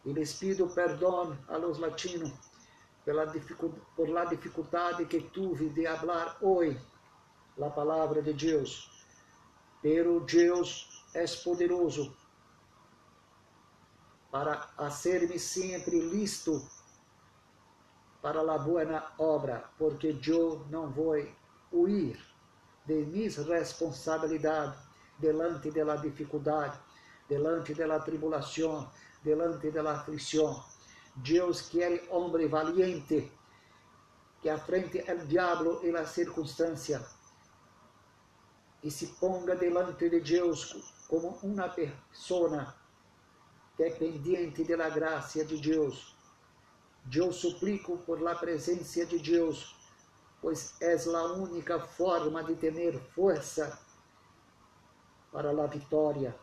e 0.05 0.13
les 0.13 0.35
pido 0.35 0.69
perdão 0.69 1.35
a 1.49 1.57
los 1.57 1.79
latinos 1.79 2.31
pela 3.07 3.25
por 3.97 4.11
la 4.11 4.27
dificuldade 4.27 5.07
que 5.07 5.23
tuve 5.33 5.71
de 5.71 5.87
hablar 5.87 6.37
hoje 6.43 6.79
la 7.57 7.71
palavra 7.71 8.21
de 8.21 8.35
Deus 8.35 9.00
pero 9.83 10.21
Deus 10.21 11.05
é 11.15 11.25
poderoso 11.43 12.15
para 14.31 14.71
hacer-me 14.77 15.39
sempre 15.39 16.01
listo 16.01 16.69
para 18.23 18.41
a 18.41 18.59
boa 18.59 19.13
obra, 19.19 19.65
porque 19.79 20.19
eu 20.27 20.65
não 20.71 20.91
vou 20.91 21.17
huir 21.73 22.19
de 22.87 22.95
minhas 23.07 23.37
responsabilidades 23.37 24.79
delante 25.19 25.71
da 25.71 25.97
dificuldade, 25.97 26.79
delante 27.29 27.75
da 27.75 27.99
tribulação, 28.01 28.91
delante 29.23 29.71
da 29.71 29.91
aflição. 29.91 30.63
Deus 31.17 31.63
quer 31.63 32.07
homem 32.11 32.47
valiente 32.49 33.33
que 34.41 34.49
afrente 34.49 34.99
o 34.99 35.27
diabo 35.27 35.81
e 35.83 35.95
a 35.95 36.07
circunstância 36.07 37.05
e 38.83 38.91
se 38.91 39.09
ponga 39.19 39.55
delante 39.55 40.09
de 40.09 40.21
Deus 40.21 41.05
como 41.09 41.39
uma 41.43 41.69
pessoa 41.69 42.75
dependiente 43.77 44.65
da 44.65 44.89
graça 44.89 45.45
de 45.45 45.59
Deus. 45.59 46.17
Eu 47.13 47.33
suplico 47.33 47.99
por 47.99 48.21
la 48.21 48.35
presença 48.35 49.05
de 49.07 49.19
Deus, 49.19 49.77
pois 50.41 50.81
é 50.81 50.95
a 50.95 51.23
única 51.33 51.81
forma 51.81 52.43
de 52.45 52.55
ter 52.55 52.99
força 53.15 53.79
para 55.33 55.51
a 55.51 55.67
vitória. 55.67 56.35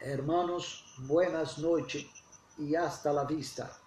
Hermanos, 0.00 0.96
buenas 0.98 1.58
noches 1.58 2.10
e 2.58 2.76
hasta 2.76 3.12
la 3.12 3.24
vista. 3.24 3.81